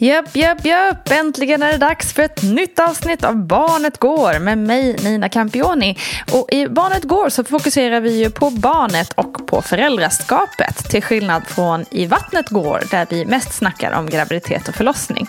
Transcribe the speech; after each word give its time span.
Japp, 0.00 0.36
japp, 0.36 0.64
japp! 0.64 1.10
Äntligen 1.10 1.62
är 1.62 1.72
det 1.72 1.78
dags 1.78 2.12
för 2.12 2.22
ett 2.22 2.42
nytt 2.42 2.78
avsnitt 2.78 3.24
av 3.24 3.36
Barnet 3.36 3.98
Går 3.98 4.38
med 4.38 4.58
mig, 4.58 4.96
Nina 5.04 5.28
Campioni. 5.28 5.96
Och 6.32 6.52
i 6.52 6.68
Barnet 6.68 7.04
Går 7.04 7.28
så 7.28 7.44
fokuserar 7.44 8.00
vi 8.00 8.22
ju 8.22 8.30
på 8.30 8.50
barnet 8.50 9.12
och 9.12 9.46
på 9.46 9.62
föräldraskapet. 9.62 10.90
Till 10.90 11.02
skillnad 11.02 11.46
från 11.46 11.84
I 11.90 12.06
Vattnet 12.06 12.48
Går 12.48 12.82
där 12.90 13.06
vi 13.10 13.24
mest 13.24 13.52
snackar 13.52 13.92
om 13.92 14.06
graviditet 14.06 14.68
och 14.68 14.74
förlossning. 14.74 15.26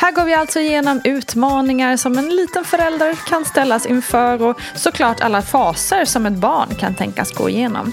Här 0.00 0.12
går 0.12 0.24
vi 0.24 0.34
alltså 0.34 0.60
igenom 0.60 1.00
utmaningar 1.04 1.96
som 1.96 2.18
en 2.18 2.28
liten 2.28 2.64
förälder 2.64 3.18
kan 3.28 3.44
ställas 3.44 3.86
inför 3.86 4.42
och 4.42 4.60
såklart 4.74 5.20
alla 5.20 5.42
faser 5.42 6.04
som 6.04 6.26
ett 6.26 6.32
barn 6.32 6.74
kan 6.74 6.94
tänkas 6.94 7.32
gå 7.32 7.48
igenom. 7.48 7.92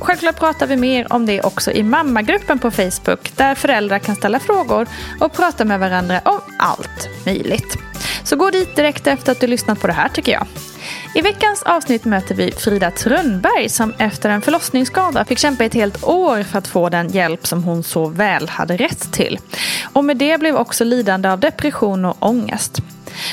Självklart 0.00 0.38
pratar 0.38 0.66
vi 0.66 0.76
mer 0.76 1.12
om 1.12 1.26
det 1.26 1.42
också 1.42 1.72
i 1.72 1.82
mammagruppen 1.82 2.58
på 2.58 2.70
Facebook 2.70 3.36
där 3.36 3.54
föräldrar 3.54 3.98
kan 3.98 4.16
ställa 4.16 4.40
frågor 4.40 4.86
och 5.20 5.32
prata 5.32 5.64
med 5.64 5.80
varandra 5.80 6.20
om 6.24 6.40
allt 6.58 7.08
möjligt. 7.26 7.76
Så 8.24 8.36
gå 8.36 8.50
dit 8.50 8.76
direkt 8.76 9.06
efter 9.06 9.32
att 9.32 9.40
du 9.40 9.46
lyssnat 9.46 9.80
på 9.80 9.86
det 9.86 9.92
här 9.92 10.08
tycker 10.08 10.32
jag. 10.32 10.46
I 11.14 11.20
veckans 11.20 11.62
avsnitt 11.62 12.04
möter 12.04 12.34
vi 12.34 12.52
Frida 12.52 12.90
Trönnberg 12.90 13.68
som 13.68 13.94
efter 13.98 14.30
en 14.30 14.42
förlossningsskada 14.42 15.24
fick 15.24 15.38
kämpa 15.38 15.64
ett 15.64 15.74
helt 15.74 16.04
år 16.04 16.42
för 16.42 16.58
att 16.58 16.66
få 16.66 16.88
den 16.88 17.08
hjälp 17.08 17.46
som 17.46 17.64
hon 17.64 17.82
så 17.82 18.06
väl 18.06 18.48
hade 18.48 18.76
rätt 18.76 19.12
till. 19.12 19.38
Och 19.92 20.04
med 20.04 20.16
det 20.16 20.40
blev 20.40 20.56
också 20.56 20.84
lidande 20.84 21.28
av 21.28 21.40
depression 21.40 22.04
och 22.04 22.16
ångest. 22.18 22.82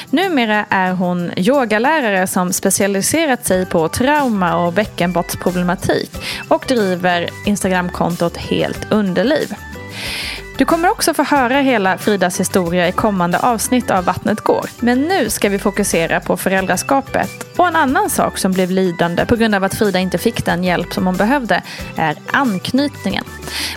Numera 0.09 0.65
är 0.69 0.91
hon 0.91 1.31
yogalärare 1.37 2.27
som 2.27 2.53
specialiserat 2.53 3.45
sig 3.45 3.65
på 3.65 3.89
trauma 3.89 4.65
och 4.65 4.73
bäckenbottsproblematik 4.73 6.11
och 6.47 6.65
driver 6.67 7.29
Instagramkontot 7.45 8.37
Helt 8.37 8.91
Underliv. 8.91 9.55
Du 10.57 10.65
kommer 10.65 10.91
också 10.91 11.13
få 11.13 11.23
höra 11.23 11.59
hela 11.59 11.97
Fridas 11.97 12.39
historia 12.39 12.87
i 12.87 12.91
kommande 12.91 13.39
avsnitt 13.39 13.91
av 13.91 14.05
Vattnet 14.05 14.41
går. 14.41 14.69
Men 14.79 15.01
nu 15.01 15.29
ska 15.29 15.49
vi 15.49 15.59
fokusera 15.59 16.19
på 16.19 16.37
föräldraskapet. 16.37 17.29
Och 17.57 17.67
en 17.67 17.75
annan 17.75 18.09
sak 18.09 18.37
som 18.37 18.51
blev 18.51 18.71
lidande 18.71 19.25
på 19.25 19.35
grund 19.35 19.55
av 19.55 19.63
att 19.63 19.73
Frida 19.75 19.99
inte 19.99 20.17
fick 20.17 20.45
den 20.45 20.63
hjälp 20.63 20.93
som 20.93 21.05
hon 21.05 21.17
behövde 21.17 21.61
är 21.95 22.15
anknytningen. 22.31 23.23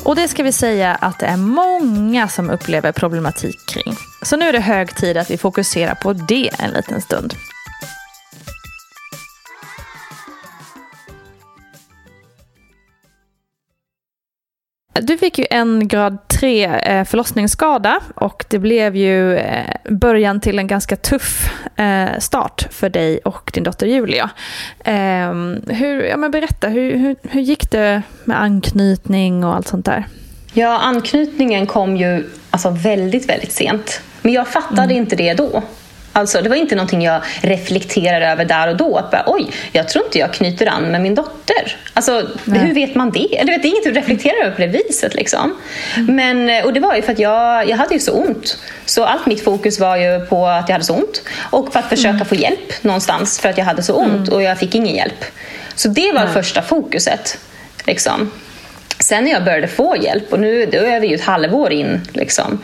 Och 0.02 0.16
det 0.16 0.28
ska 0.28 0.42
vi 0.42 0.52
säga 0.52 0.94
att 0.94 1.18
det 1.18 1.26
är 1.26 1.36
många 1.36 2.28
som 2.28 2.50
upplever 2.50 2.92
problematik 2.92 3.66
kring. 3.66 3.96
Så 4.22 4.36
nu 4.36 4.48
är 4.48 4.52
det 4.52 4.60
hög 4.60 4.96
tid 4.96 5.16
att 5.16 5.30
vi 5.30 5.38
fokuserar 5.38 5.94
på 5.94 6.12
det 6.12 6.50
en 6.58 6.70
liten 6.70 7.00
stund. 7.00 7.34
Du 15.02 15.18
fick 15.18 15.38
ju 15.38 15.46
en 15.50 15.88
grad 15.88 16.28
3 16.28 16.64
eh, 16.64 17.04
förlossningsskada 17.04 18.00
och 18.14 18.44
det 18.48 18.58
blev 18.58 18.96
ju 18.96 19.36
eh, 19.36 19.64
början 19.90 20.40
till 20.40 20.58
en 20.58 20.66
ganska 20.66 20.96
tuff 20.96 21.50
eh, 21.76 22.18
start 22.18 22.66
för 22.70 22.88
dig 22.88 23.18
och 23.18 23.50
din 23.54 23.64
dotter 23.64 23.86
Julia. 23.86 24.30
Ehm, 24.84 25.60
hur, 25.68 26.02
ja, 26.02 26.16
men 26.16 26.30
berätta, 26.30 26.68
hur, 26.68 26.96
hur, 26.96 27.16
hur 27.22 27.40
gick 27.40 27.70
det 27.70 28.02
med 28.24 28.42
anknytning 28.42 29.44
och 29.44 29.54
allt 29.54 29.68
sånt 29.68 29.84
där? 29.84 30.06
Ja, 30.52 30.78
anknytningen 30.78 31.66
kom 31.66 31.96
ju 31.96 32.30
alltså 32.50 32.70
väldigt, 32.70 33.28
väldigt 33.28 33.52
sent. 33.52 34.00
Men 34.22 34.32
jag 34.32 34.48
fattade 34.48 34.82
mm. 34.82 34.96
inte 34.96 35.16
det 35.16 35.34
då. 35.34 35.62
Alltså, 36.16 36.42
det 36.42 36.48
var 36.48 36.56
inte 36.56 36.74
någonting 36.74 37.02
jag 37.02 37.22
reflekterade 37.42 38.26
över 38.26 38.44
där 38.44 38.68
och 38.68 38.76
då. 38.76 38.96
Att 38.96 39.10
bara, 39.10 39.24
Oj, 39.26 39.50
jag 39.72 39.88
tror 39.88 40.04
inte 40.04 40.18
jag 40.18 40.32
knyter 40.34 40.66
an 40.66 40.82
med 40.82 41.00
min 41.00 41.14
dotter. 41.14 41.76
Alltså, 41.94 42.28
hur 42.44 42.74
vet 42.74 42.94
man 42.94 43.10
det? 43.10 43.38
Eller, 43.38 43.52
vet, 43.52 43.62
det 43.62 43.68
är 43.68 43.70
inget 43.70 43.84
du 43.84 43.92
reflekterar 43.92 44.44
över 44.44 44.50
på 44.50 44.60
det 44.60 44.66
viset. 44.66 45.14
Liksom. 45.14 45.56
Mm. 45.96 46.16
Men, 46.16 46.64
och 46.64 46.72
det 46.72 46.80
var 46.80 46.94
ju 46.94 47.02
för 47.02 47.12
att 47.12 47.18
jag, 47.18 47.68
jag 47.68 47.76
hade 47.76 47.94
ju 47.94 48.00
så 48.00 48.12
ont. 48.12 48.58
Så 48.84 49.04
allt 49.04 49.26
mitt 49.26 49.44
fokus 49.44 49.80
var 49.80 49.96
ju 49.96 50.26
på 50.26 50.46
att 50.46 50.68
jag 50.68 50.74
hade 50.74 50.84
så 50.84 50.94
ont. 50.94 51.22
Och 51.50 51.72
på 51.72 51.78
att 51.78 51.88
försöka 51.88 52.08
mm. 52.08 52.26
få 52.26 52.34
hjälp 52.34 52.82
någonstans 52.82 53.40
för 53.40 53.48
att 53.48 53.58
jag 53.58 53.64
hade 53.64 53.82
så 53.82 53.94
ont. 53.94 54.28
Mm. 54.28 54.32
Och 54.32 54.42
jag 54.42 54.58
fick 54.58 54.74
ingen 54.74 54.94
hjälp. 54.94 55.24
Så 55.74 55.88
det 55.88 56.12
var 56.12 56.26
första 56.26 56.62
fokuset. 56.62 57.38
Liksom. 57.86 58.30
Sen 59.00 59.24
när 59.24 59.30
jag 59.30 59.44
började 59.44 59.68
få 59.68 59.96
hjälp, 59.96 60.32
och 60.32 60.40
nu 60.40 60.66
då 60.66 60.78
är 60.78 61.00
vi 61.00 61.06
ju 61.06 61.14
ett 61.14 61.24
halvår 61.24 61.72
in, 61.72 62.00
liksom, 62.12 62.58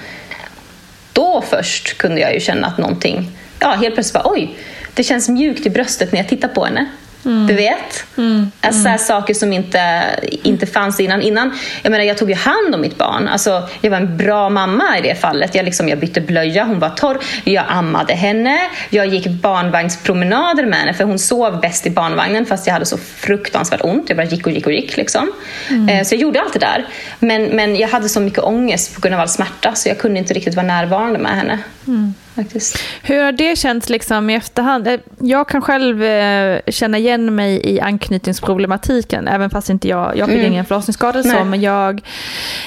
då 1.12 1.44
först 1.50 1.98
kunde 1.98 2.20
jag 2.20 2.34
ju 2.34 2.40
känna 2.40 2.66
att 2.66 2.78
någonting 2.78 3.30
ja, 3.58 3.68
helt 3.68 3.94
plötsligt 3.94 4.22
bara 4.22 4.32
oj, 4.32 4.56
det 4.94 5.02
känns 5.02 5.28
mjukt 5.28 5.66
i 5.66 5.70
bröstet 5.70 6.12
när 6.12 6.18
jag 6.18 6.28
tittar 6.28 6.48
på 6.48 6.64
henne. 6.64 6.86
Mm. 7.24 7.46
Du 7.46 7.54
vet? 7.54 8.04
Mm. 8.16 8.50
Alltså, 8.60 8.86
mm. 8.88 8.98
saker 8.98 9.34
som 9.34 9.52
inte, 9.52 10.02
inte 10.42 10.66
fanns 10.66 11.00
innan. 11.00 11.22
innan 11.22 11.58
jag, 11.82 11.90
menar, 11.90 12.04
jag 12.04 12.18
tog 12.18 12.30
ju 12.30 12.36
hand 12.36 12.74
om 12.74 12.80
mitt 12.80 12.98
barn. 12.98 13.28
Alltså, 13.28 13.68
jag 13.80 13.90
var 13.90 13.96
en 13.96 14.16
bra 14.16 14.48
mamma 14.48 14.98
i 14.98 15.00
det 15.00 15.14
fallet. 15.14 15.54
Jag, 15.54 15.64
liksom, 15.64 15.88
jag 15.88 15.98
bytte 15.98 16.20
blöja, 16.20 16.64
hon 16.64 16.78
var 16.78 16.90
torr. 16.90 17.18
Jag 17.44 17.64
ammade 17.68 18.14
henne. 18.14 18.58
Jag 18.90 19.06
gick 19.06 19.26
barnvagnspromenader 19.26 20.66
med 20.66 20.78
henne 20.78 20.94
för 20.94 21.04
hon 21.04 21.18
sov 21.18 21.60
bäst 21.60 21.86
i 21.86 21.90
barnvagnen 21.90 22.46
fast 22.46 22.66
jag 22.66 22.74
hade 22.74 22.86
så 22.86 22.98
fruktansvärt 22.98 23.84
ont. 23.84 24.08
Jag 24.08 24.16
bara 24.16 24.26
gick 24.26 24.46
och 24.46 24.52
gick 24.52 24.66
och 24.66 24.72
gick. 24.72 24.96
Liksom. 24.96 25.32
Mm. 25.70 25.88
Eh, 25.88 26.04
så 26.04 26.14
jag 26.14 26.20
gjorde 26.22 26.40
allt 26.40 26.52
det 26.52 26.58
där. 26.58 26.86
Men, 27.18 27.44
men 27.44 27.76
jag 27.76 27.88
hade 27.88 28.08
så 28.08 28.20
mycket 28.20 28.44
ångest 28.44 28.94
på 28.94 29.00
grund 29.00 29.14
av 29.14 29.20
all 29.20 29.28
smärta 29.28 29.74
så 29.74 29.88
jag 29.88 29.98
kunde 29.98 30.18
inte 30.18 30.34
riktigt 30.34 30.54
vara 30.54 30.66
närvarande 30.66 31.18
med 31.18 31.36
henne. 31.36 31.58
Mm. 31.86 32.14
Faktiskt. 32.34 32.78
Hur 33.02 33.24
har 33.24 33.32
det 33.32 33.58
känts 33.58 33.88
liksom 33.88 34.30
i 34.30 34.34
efterhand? 34.34 34.88
Eh, 34.88 35.00
jag 35.18 35.48
kan 35.48 35.62
själv 35.62 36.02
eh, 36.02 36.60
känna 36.68 36.98
igen 36.98 37.34
mig 37.34 37.60
i 37.64 37.80
anknytningsproblematiken, 37.80 39.28
även 39.28 39.50
fast 39.50 39.70
inte 39.70 39.88
jag, 39.88 40.16
jag 40.16 40.28
fick 40.28 40.38
mm. 40.38 40.52
ingen 40.52 40.64
förlossningsskada 40.64 41.22
så, 41.22 41.44
men 41.44 41.60
jag 41.60 42.00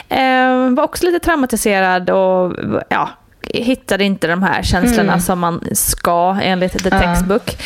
eh, 0.09 0.69
var 0.69 0.83
också 0.83 1.05
lite 1.05 1.19
traumatiserad 1.19 2.09
och 2.09 2.53
ja, 2.89 3.09
hittade 3.41 4.03
inte 4.03 4.27
de 4.27 4.43
här 4.43 4.63
känslorna 4.63 5.13
mm. 5.13 5.19
som 5.19 5.39
man 5.39 5.63
ska 5.71 6.37
enligt 6.41 6.83
the 6.83 6.89
textbook. 6.89 7.57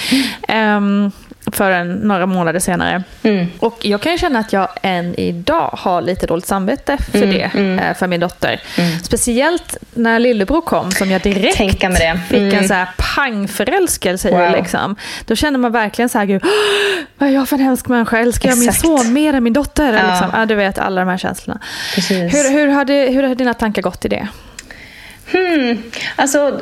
Uh. 0.49 0.77
Um, 0.77 1.11
förrän 1.51 1.93
några 1.93 2.25
månader 2.25 2.59
senare. 2.59 3.03
Mm. 3.23 3.47
Och 3.59 3.77
jag 3.81 4.01
kan 4.01 4.17
känna 4.17 4.39
att 4.39 4.53
jag 4.53 4.67
än 4.81 5.19
idag 5.19 5.69
har 5.73 6.01
lite 6.01 6.27
dåligt 6.27 6.45
samvete 6.45 6.97
för 7.11 7.17
mm. 7.23 7.29
det, 7.29 7.51
mm. 7.53 7.79
Eh, 7.79 7.97
för 7.97 8.07
min 8.07 8.19
dotter. 8.19 8.61
Mm. 8.77 8.99
Speciellt 8.99 9.77
när 9.93 10.19
lillebror 10.19 10.61
kom 10.61 10.91
som 10.91 11.11
jag 11.11 11.21
direkt 11.21 11.57
fick 11.57 11.83
en 11.83 11.95
mm. 11.95 12.67
så 12.67 12.73
här 12.73 12.87
pangförälskelse 13.15 14.31
wow. 14.31 14.41
i. 14.41 14.51
Liksom. 14.51 14.95
Då 15.25 15.35
känner 15.35 15.59
man 15.59 15.71
verkligen 15.71 16.09
så 16.09 16.17
här, 16.17 16.25
gud, 16.25 16.43
vad 17.17 17.29
är 17.29 17.33
jag 17.33 17.49
för 17.49 17.55
en 17.55 17.61
hemsk 17.61 17.87
människa? 17.87 18.17
Älskar 18.17 18.49
jag 18.49 18.57
min 18.57 18.73
son 18.73 19.13
mer 19.13 19.33
än 19.33 19.43
min 19.43 19.53
dotter? 19.53 19.93
Ja. 19.93 20.09
Liksom. 20.09 20.29
Ja, 20.33 20.45
du 20.45 20.55
vet, 20.55 20.77
alla 20.77 21.01
de 21.01 21.07
här 21.07 21.17
känslorna. 21.17 21.59
Hur, 22.09 22.51
hur, 22.51 22.67
har 22.67 22.85
det, 22.85 23.09
hur 23.09 23.23
har 23.23 23.35
dina 23.35 23.53
tankar 23.53 23.81
gått 23.81 24.05
i 24.05 24.07
det? 24.07 24.27
Hmm. 25.31 25.83
Alltså, 26.15 26.61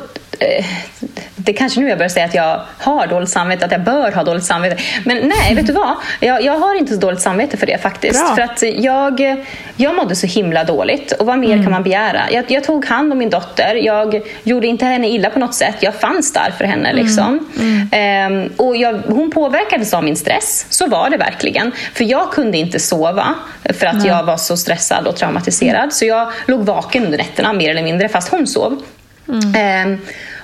det 1.36 1.52
kanske 1.52 1.80
nu 1.80 1.88
jag 1.88 1.98
börjar 1.98 2.08
säga 2.08 2.26
att 2.26 2.34
jag 2.34 2.60
har 2.78 3.06
dåligt 3.06 3.28
samvete, 3.28 3.64
att 3.64 3.72
jag 3.72 3.80
bör 3.80 4.12
ha 4.12 4.24
dåligt 4.24 4.44
samvete. 4.44 4.82
Men 5.04 5.16
nej, 5.16 5.54
vet 5.54 5.66
du 5.66 5.72
vad? 5.72 5.94
Jag, 6.20 6.42
jag 6.42 6.58
har 6.58 6.74
inte 6.74 6.94
så 6.94 7.00
dåligt 7.00 7.20
samvete 7.20 7.56
för 7.56 7.66
det 7.66 7.82
faktiskt. 7.82 8.26
Bra. 8.26 8.34
För 8.34 8.42
att 8.42 8.62
jag, 8.62 9.44
jag 9.76 9.94
mådde 9.94 10.16
så 10.16 10.26
himla 10.26 10.64
dåligt. 10.64 11.12
Och 11.12 11.26
vad 11.26 11.38
mer 11.38 11.52
mm. 11.52 11.62
kan 11.62 11.72
man 11.72 11.82
begära? 11.82 12.22
Jag, 12.30 12.44
jag, 12.48 12.64
tog 12.64 12.84
hand 12.84 13.12
om 13.12 13.18
min 13.18 13.30
dotter. 13.30 13.74
Jag 13.74 14.20
gjorde 14.42 14.66
inte 14.66 14.84
henne 14.84 15.08
illa 15.08 15.30
på 15.30 15.38
något 15.38 15.54
sätt. 15.54 15.76
Jag 15.80 15.94
fanns 15.94 16.32
där 16.32 16.54
för 16.58 16.64
henne. 16.64 16.88
Mm. 16.88 17.04
Liksom. 17.04 17.48
Mm. 17.60 17.88
Ehm, 17.92 18.52
och 18.56 18.76
jag, 18.76 19.02
hon 19.06 19.30
påverkades 19.30 19.94
av 19.94 20.04
min 20.04 20.16
stress. 20.16 20.66
Så 20.68 20.86
var 20.86 21.10
det 21.10 21.16
verkligen. 21.16 21.72
För 21.94 22.04
jag 22.04 22.32
kunde 22.32 22.58
inte 22.58 22.78
sova 22.78 23.34
för 23.78 23.86
att 23.86 24.04
jag 24.04 24.24
var 24.24 24.36
så 24.36 24.56
stressad 24.56 25.06
och 25.06 25.16
traumatiserad. 25.16 25.92
Så 25.92 26.04
jag 26.04 26.32
låg 26.46 26.60
vaken 26.60 27.04
under 27.04 27.18
nätterna 27.18 27.52
mer 27.52 27.70
eller 27.70 27.82
mindre 27.82 28.08
fast 28.08 28.28
hon 28.28 28.46
sov. 28.46 28.82
Mm. 29.28 29.92
Eh, 29.92 29.98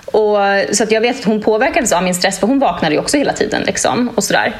och, 0.06 0.38
så 0.72 0.84
att 0.84 0.90
jag 0.90 1.00
vet 1.00 1.18
att 1.18 1.24
hon 1.24 1.42
påverkades 1.42 1.92
av 1.92 2.02
min 2.02 2.14
stress 2.14 2.40
för 2.40 2.46
hon 2.46 2.58
vaknade 2.58 2.94
ju 2.94 3.00
också 3.00 3.16
hela 3.16 3.32
tiden. 3.32 3.62
Liksom, 3.62 4.08
och 4.08 4.24
sådär. 4.24 4.56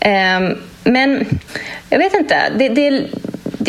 Eh, 0.00 0.40
men 0.84 1.38
jag 1.90 1.98
vet 1.98 2.14
inte. 2.14 2.52
Det, 2.58 2.68
det, 2.68 3.02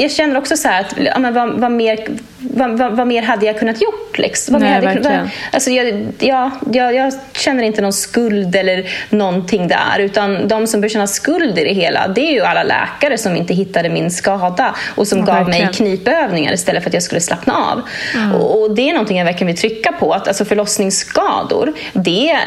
jag 0.01 0.12
känner 0.12 0.38
också 0.38 0.57
så 0.57 0.69
att 0.69 0.94
ja, 1.06 1.19
men 1.19 1.34
vad, 1.34 1.50
vad, 1.60 1.72
mer 1.72 2.00
vad, 2.40 2.78
vad, 2.78 2.92
vad, 2.98 3.07
mer 3.07 3.22
hade 3.22 3.46
jag 3.46 3.60
kunnat 3.60 3.81
gjort? 3.81 4.18
Liksom? 4.18 4.54
Vad 4.54 4.62
Nej, 4.62 4.72
hade 4.74 4.86
verkligen. 4.86 5.18
kunnat, 5.18 5.31
alltså 5.51 5.69
jag, 5.72 6.07
ja, 6.19 6.51
jag, 6.74 6.96
jag 6.96 7.13
känner 7.34 7.63
inte 7.63 7.81
någon 7.81 7.94
skuld 7.94 8.56
eller 8.56 8.90
någonting 9.10 9.68
där. 9.68 10.00
Utan 10.00 10.48
de 10.48 10.68
som 10.68 10.81
bör 10.81 10.90
känna 10.90 11.07
skuld 11.07 11.60
i 11.60 11.63
det 11.63 11.74
hela, 11.74 12.07
det 12.07 12.22
är 12.22 12.31
ju 12.34 12.42
alla 12.42 12.63
läkare 12.63 13.18
som 13.18 13.36
inte 13.36 13.54
hittade 13.54 13.90
min 13.90 14.12
skada 14.12 14.75
och 14.96 15.07
som 15.07 15.19
Ja, 15.19 15.25
gav 15.25 15.36
verkligen. 15.46 15.66
mig 15.66 15.74
knipövningar 15.74 16.54
istället 16.54 16.84
för 16.84 16.90
att 16.90 16.94
jag 16.94 17.04
skulle 17.04 17.22
slappna 17.22 17.54
av. 17.54 17.81
Mm. 18.16 18.36
Och, 18.36 18.62
och 18.62 18.75
Det 18.75 18.90
är 18.90 18.94
någonting 18.94 19.18
jag 19.18 19.25
verkligen 19.25 19.48
vill 19.48 19.57
trycka 19.57 19.92
på. 19.92 20.13
Att 20.13 20.28
alltså 20.28 20.46
förlossningsskador, 20.46 21.74
det, 21.94 22.38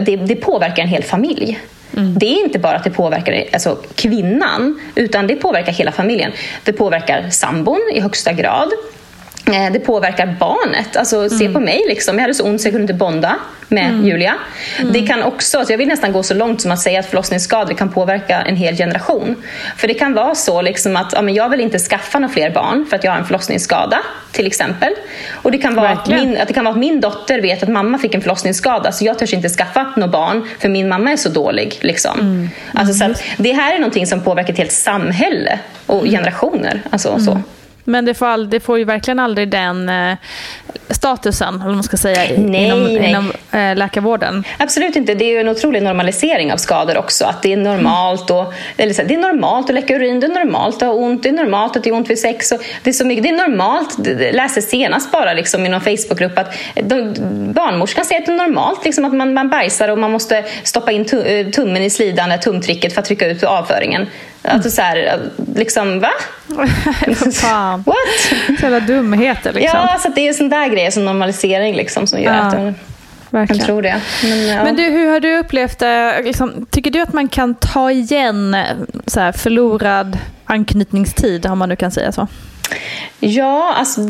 det, 0.00 0.16
det 0.16 0.36
påverkar 0.36 0.82
en 0.82 0.88
hel 0.88 1.02
familj. 1.04 1.58
Mm. 1.96 2.18
Det 2.18 2.26
är 2.26 2.44
inte 2.44 2.58
bara 2.58 2.76
att 2.76 2.84
det 2.84 2.90
påverkar 2.90 3.44
alltså, 3.52 3.78
kvinnan, 3.94 4.80
utan 4.94 5.26
det 5.26 5.36
påverkar 5.36 5.72
hela 5.72 5.92
familjen. 5.92 6.32
Det 6.64 6.72
påverkar 6.72 7.30
sambon 7.30 7.80
i 7.94 8.00
högsta 8.00 8.32
grad. 8.32 8.68
Eh, 9.46 9.72
Det 9.72 9.78
påverkar 9.80 10.36
barnet. 10.40 10.96
Alltså, 10.96 11.28
Se 11.30 11.44
Mm. 11.44 11.54
på 11.54 11.60
mig, 11.60 11.82
liksom. 11.88 12.14
jag 12.14 12.22
hade 12.22 12.34
så 12.34 12.44
ont 12.44 12.60
så 12.60 12.66
jag 12.66 12.72
kunde 12.72 12.82
inte 12.82 12.94
bonda 12.94 13.36
med 13.68 14.06
Julia. 14.06 14.34
Mm. 14.78 14.92
Det 14.92 15.02
kan 15.06 15.22
också, 15.22 15.58
alltså 15.58 15.72
jag 15.72 15.78
vill 15.78 15.88
nästan 15.88 16.12
gå 16.12 16.22
så 16.22 16.34
långt 16.34 16.60
som 16.60 16.70
att 16.70 16.80
säga 16.80 17.00
att 17.00 17.06
förlossningsskador 17.06 17.74
kan 17.74 17.88
påverka 17.92 18.42
en 18.42 18.56
hel 18.56 18.76
generation. 18.76 19.36
För 19.76 19.88
det 19.88 19.94
kan 19.94 20.14
vara 20.14 20.34
så 20.34 20.62
liksom 20.62 20.96
att 20.96 21.12
ja, 21.12 21.22
men 21.22 21.34
jag 21.34 21.48
vill 21.48 21.60
inte 21.60 21.78
skaffa 21.78 22.18
några 22.18 22.34
fler 22.34 22.50
barn 22.50 22.86
för 22.90 22.96
att 22.96 23.04
jag 23.04 23.12
har 23.12 23.18
en 23.18 23.24
förlossningsskada, 23.26 23.98
till 24.32 24.46
exempel. 24.46 24.92
Och 25.32 25.50
det 25.52 25.58
kan, 25.58 25.74
vara 25.74 25.88
att 25.88 26.08
min, 26.08 26.36
att 26.40 26.48
det 26.48 26.54
kan 26.54 26.64
vara 26.64 26.72
att 26.74 26.80
min 26.80 27.00
dotter 27.00 27.40
vet 27.40 27.62
att 27.62 27.68
mamma 27.68 27.98
fick 27.98 28.14
en 28.14 28.20
förlossningsskada 28.20 28.92
så 28.92 29.04
jag 29.04 29.18
törs 29.18 29.32
inte 29.32 29.48
skaffa 29.48 29.92
några 29.96 30.08
barn 30.12 30.48
för 30.58 30.68
min 30.68 30.88
mamma 30.88 31.12
är 31.12 31.16
så 31.16 31.28
dålig. 31.28 31.78
Liksom. 31.80 32.20
Mm. 32.20 32.50
Alltså, 32.74 32.94
så 32.94 33.04
att 33.04 33.22
det 33.36 33.52
här 33.52 33.74
är 33.74 33.78
någonting 33.78 34.06
som 34.06 34.20
påverkar 34.20 34.52
ett 34.52 34.58
helt 34.58 34.72
samhälle 34.72 35.58
och 35.86 36.04
generationer. 36.04 36.82
Alltså, 36.90 37.18
så. 37.20 37.42
Men 37.84 38.04
det 38.04 38.14
får, 38.14 38.26
all, 38.26 38.50
det 38.50 38.60
får 38.60 38.78
ju 38.78 38.84
verkligen 38.84 39.18
aldrig 39.18 39.48
den 39.48 39.88
eh, 39.88 40.16
statusen, 40.90 41.62
eller 41.62 41.74
man 41.74 41.82
ska 41.82 41.96
säga, 41.96 42.38
Nej, 42.38 42.64
inom, 42.64 42.84
nej. 42.84 43.10
inom 43.10 43.32
eh, 43.52 43.76
läkarvården. 43.76 44.44
Absolut 44.58 44.96
inte. 44.96 45.14
Det 45.14 45.24
är 45.24 45.30
ju 45.30 45.40
en 45.40 45.48
otrolig 45.48 45.82
normalisering 45.82 46.52
av 46.52 46.56
skador 46.56 46.98
också. 46.98 47.24
Att 47.24 47.42
det 47.42 47.52
är 47.52 47.56
normalt, 47.56 48.30
och, 48.30 48.54
eller 48.76 48.94
så 48.94 49.02
det 49.02 49.14
är 49.14 49.18
normalt 49.18 49.68
att 49.68 49.74
läcka 49.74 49.96
urin, 49.96 50.20
det 50.20 50.26
är 50.26 50.44
normalt 50.44 50.76
att 50.76 50.88
ha 50.88 50.94
ont, 50.94 51.22
det 51.22 51.28
är 51.28 51.32
normalt 51.32 51.76
att 51.76 51.84
det 51.84 51.90
är 51.90 51.94
ont 51.94 52.10
vid 52.10 52.18
sex. 52.18 52.52
Och 52.52 52.60
det, 52.82 52.90
är 52.90 52.94
så 52.94 53.06
mycket, 53.06 53.22
det 53.22 53.28
är 53.28 53.48
normalt. 53.48 53.96
Jag 54.06 54.34
läste 54.34 54.62
senast 54.62 55.12
bara 55.12 55.32
liksom, 55.32 55.66
i 55.66 55.68
någon 55.68 55.80
Facebookgrupp 55.80 56.38
att 56.38 56.54
de, 56.74 57.14
barnmorskan 57.52 58.04
säger 58.04 58.20
att 58.20 58.26
det 58.26 58.32
är 58.32 58.36
normalt 58.36 58.84
liksom, 58.84 59.04
att 59.04 59.14
man, 59.14 59.34
man 59.34 59.50
bajsar 59.50 59.88
och 59.88 59.98
man 59.98 60.10
måste 60.10 60.44
stoppa 60.62 60.92
in 60.92 61.06
eh, 61.26 61.46
tummen 61.46 61.82
i 61.82 61.90
slidan, 61.90 62.40
tumtricket, 62.40 62.92
för 62.92 63.00
att 63.00 63.06
trycka 63.06 63.26
ut 63.26 63.44
avföringen. 63.44 64.06
Alltså 64.42 64.70
så 64.70 64.82
här, 64.82 65.20
liksom, 65.54 66.00
va? 66.00 66.10
Fan. 67.32 67.82
What? 67.86 67.96
Så 68.58 68.62
jävla 68.62 68.80
dumheter 68.80 69.52
liksom. 69.52 69.78
Ja, 69.82 69.98
så 70.00 70.08
det 70.08 70.28
är 70.28 70.32
sån 70.32 70.48
där 70.48 70.68
grej 70.68 70.92
som 70.92 71.04
normalisering 71.04 71.74
liksom, 71.76 72.06
som 72.06 72.20
gör 72.20 72.32
Ja, 72.34 72.38
att 72.40 72.52
jag, 72.54 72.74
verkligen. 73.30 73.58
jag 73.58 73.66
tror 73.66 73.82
det. 73.82 74.00
Men, 74.22 74.46
ja. 74.46 74.64
Men 74.64 74.76
du, 74.76 74.82
hur 74.82 75.10
har 75.12 75.20
du 75.20 75.38
upplevt 75.38 75.78
det? 75.78 76.22
Liksom, 76.22 76.66
tycker 76.70 76.90
du 76.90 77.00
att 77.00 77.12
man 77.12 77.28
kan 77.28 77.54
ta 77.54 77.90
igen 77.90 78.56
så 79.06 79.20
här, 79.20 79.32
förlorad 79.32 80.18
anknytningstid, 80.44 81.46
om 81.46 81.58
man 81.58 81.68
nu 81.68 81.76
kan 81.76 81.90
säga 81.90 82.12
så? 82.12 82.26
Ja, 83.20 83.74
alltså, 83.76 84.00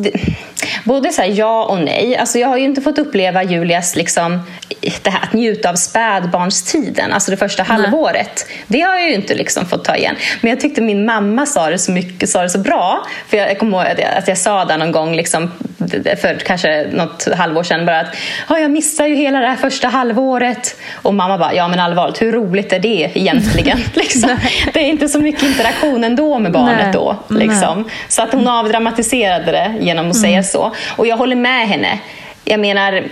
både 0.84 1.12
så 1.12 1.22
här, 1.22 1.28
ja 1.28 1.64
och 1.64 1.78
nej. 1.80 2.16
Alltså, 2.16 2.38
jag 2.38 2.48
har 2.48 2.56
ju 2.56 2.64
inte 2.64 2.80
fått 2.80 2.98
uppleva 2.98 3.42
Julias 3.42 3.96
liksom, 3.96 4.42
det 5.02 5.10
här, 5.10 5.22
att 5.22 5.32
njuta 5.32 5.70
av 5.70 5.74
spädbarnstiden, 5.74 7.12
alltså 7.12 7.30
det 7.30 7.36
första 7.36 7.62
halvåret. 7.62 8.46
Det 8.66 8.80
har 8.80 8.96
jag 8.96 9.08
ju 9.08 9.14
inte 9.14 9.34
liksom 9.34 9.66
fått 9.66 9.84
ta 9.84 9.96
igen. 9.96 10.16
Men 10.40 10.50
jag 10.50 10.60
tyckte 10.60 10.80
min 10.80 11.04
mamma 11.04 11.46
sa 11.46 11.70
det 11.70 11.78
så 11.78 11.92
mycket, 11.92 12.28
sa 12.28 12.42
det 12.42 12.50
så 12.50 12.58
bra. 12.58 13.06
För 13.28 13.36
jag, 13.36 13.50
jag 13.50 13.58
kommer 13.58 13.78
ihåg 13.78 13.92
att 13.92 13.98
jag, 13.98 14.14
att 14.18 14.28
jag 14.28 14.38
sa 14.38 14.64
det 14.64 14.76
någon 14.76 14.92
gång 14.92 15.16
liksom, 15.16 15.50
för 16.20 16.34
kanske 16.34 16.86
något 16.92 17.28
halvår 17.36 17.62
sedan 17.62 17.86
bara 17.86 18.00
att 18.00 18.16
"Ja, 18.48 18.58
jag 18.58 18.70
missar 18.70 19.06
ju 19.06 19.14
hela 19.14 19.40
det 19.40 19.46
här 19.46 19.56
första 19.56 19.88
halvåret. 19.88 20.76
Och 21.02 21.14
mamma 21.14 21.38
bara, 21.38 21.54
ja 21.54 21.68
men 21.68 21.80
allvarligt, 21.80 22.22
hur 22.22 22.32
roligt 22.32 22.72
är 22.72 22.78
det 22.78 23.10
egentligen? 23.14 23.78
liksom. 23.94 24.36
Det 24.72 24.80
är 24.80 24.86
inte 24.86 25.08
så 25.08 25.18
mycket 25.20 25.42
interaktion 25.42 26.04
ändå 26.04 26.38
med 26.38 26.52
barnet 26.52 26.84
Nej. 26.84 26.92
då. 26.92 27.16
Liksom. 27.28 27.88
Så 28.08 28.22
att 28.22 28.32
hon 28.32 28.48
avdramatiserade 28.48 29.52
det 29.52 29.74
genom 29.80 30.10
att 30.10 30.16
säga 30.16 30.42
så. 30.42 30.74
Och 30.96 31.06
jag 31.06 31.16
håller 31.16 31.36
med 31.36 31.68
henne. 31.68 31.98
Jag 32.44 32.60
menar, 32.60 33.02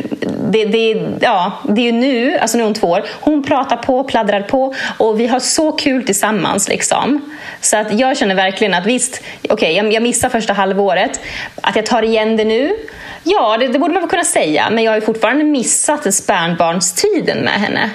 det, 0.49 0.65
det, 0.65 1.03
ja, 1.21 1.53
det 1.69 1.81
är 1.81 1.85
ju 1.85 1.93
nu, 1.93 2.39
alltså 2.39 2.57
nu 2.57 2.63
är 2.63 2.67
hon 2.67 2.75
två 2.75 2.89
år, 2.89 3.05
hon 3.21 3.43
pratar 3.43 3.77
på, 3.77 4.05
pladdrar 4.05 4.43
på 4.43 4.75
och 4.97 5.21
vi 5.21 5.27
har 5.27 5.41
så 5.41 5.73
kul 5.73 6.07
tillsammans. 6.07 6.69
Liksom. 6.69 7.35
Så 7.61 7.77
att 7.77 7.93
jag 7.93 8.17
känner 8.17 8.35
verkligen 8.35 8.75
att 8.75 8.87
visst, 8.87 9.23
okej, 9.49 9.77
jag, 9.77 9.93
jag 9.93 10.03
missar 10.03 10.29
första 10.29 10.53
halvåret. 10.53 11.21
Att 11.61 11.77
jag 11.77 11.87
tar 11.87 12.03
igen 12.03 12.37
det 12.37 12.45
nu, 12.45 12.77
ja 13.23 13.57
det, 13.61 13.69
det 13.69 13.79
borde 13.79 13.95
man 13.95 14.03
väl 14.03 14.11
kunna 14.11 14.25
säga. 14.25 14.71
Men 14.71 14.85
jag 14.85 14.93
har 14.93 15.01
fortfarande 15.01 15.45
missat 15.45 16.15
spädbarnstiden 16.15 17.39
med 17.39 17.55
henne. 17.55 17.91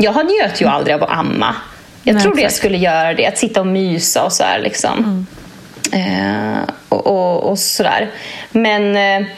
Jag 0.00 0.12
har 0.12 0.24
njöt 0.24 0.60
ju 0.60 0.66
aldrig 0.66 0.94
av 0.94 1.02
att 1.02 1.10
amma. 1.10 1.54
Jag 2.02 2.14
Nej, 2.14 2.22
trodde 2.22 2.42
jag 2.42 2.52
skulle 2.52 2.78
göra 2.78 3.14
det, 3.14 3.26
att 3.26 3.38
sitta 3.38 3.60
och 3.60 3.66
mysa 3.66 4.24
och 4.24 4.32
så 4.32 4.44
här. 4.44 4.58
Liksom. 4.58 5.26
Eh, 5.92 6.74
och, 6.88 7.06
och, 7.06 7.50
och 7.50 7.58
sådär. 7.58 8.10
Men 8.50 8.96
eh, 8.96 9.28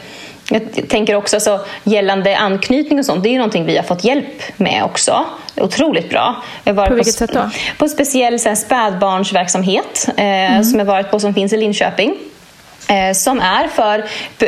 jag 0.49 0.89
tänker 0.89 1.15
också 1.15 1.35
alltså, 1.35 1.59
gällande 1.83 2.37
anknytning 2.37 2.99
och 2.99 3.05
sånt, 3.05 3.23
det 3.23 3.29
är 3.29 3.31
ju 3.31 3.37
någonting 3.37 3.65
vi 3.65 3.75
har 3.77 3.83
fått 3.83 4.03
hjälp 4.03 4.41
med 4.57 4.83
också. 4.83 5.25
Otroligt 5.57 6.09
bra. 6.09 6.35
Jag 6.63 6.73
har 6.73 6.77
varit 6.77 6.89
På 6.89 6.95
vilket 6.95 7.13
s- 7.13 7.17
sätt 7.19 7.33
då? 7.33 7.49
På 7.77 7.85
en 7.85 7.89
speciell 7.89 8.39
så 8.39 8.49
här, 8.49 8.55
spädbarnsverksamhet 8.55 10.09
eh, 10.17 10.61
som 10.61 10.79
jag 10.79 10.85
varit 10.85 11.11
på 11.11 11.19
som 11.19 11.33
finns 11.33 11.53
i 11.53 11.57
Linköping. 11.57 12.15
Eh, 12.89 13.13
som 13.13 13.39
är 13.41 13.67
för, 13.67 14.03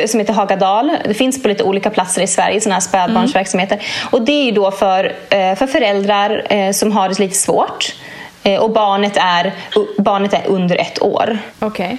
som 0.06 0.20
heter 0.20 0.32
Hagadal. 0.32 0.96
Det 1.04 1.14
finns 1.14 1.42
på 1.42 1.48
lite 1.48 1.62
olika 1.64 1.90
platser 1.90 2.22
i 2.22 2.26
Sverige 2.26 2.60
sådana 2.60 2.74
här 2.74 2.80
spädbarnsverksamheter. 2.80 3.82
Och 4.10 4.22
det 4.22 4.48
är 4.48 4.52
då 4.52 4.70
för, 4.70 5.04
eh, 5.30 5.54
för 5.54 5.66
föräldrar 5.66 6.46
eh, 6.50 6.72
som 6.72 6.92
har 6.92 7.08
det 7.08 7.18
lite 7.18 7.34
svårt. 7.34 7.94
Och 8.60 8.70
barnet 8.70 9.16
är, 9.16 9.52
barnet 9.98 10.32
är 10.34 10.42
under 10.46 10.76
ett 10.76 11.02
år. 11.02 11.38
Okej. 11.58 11.98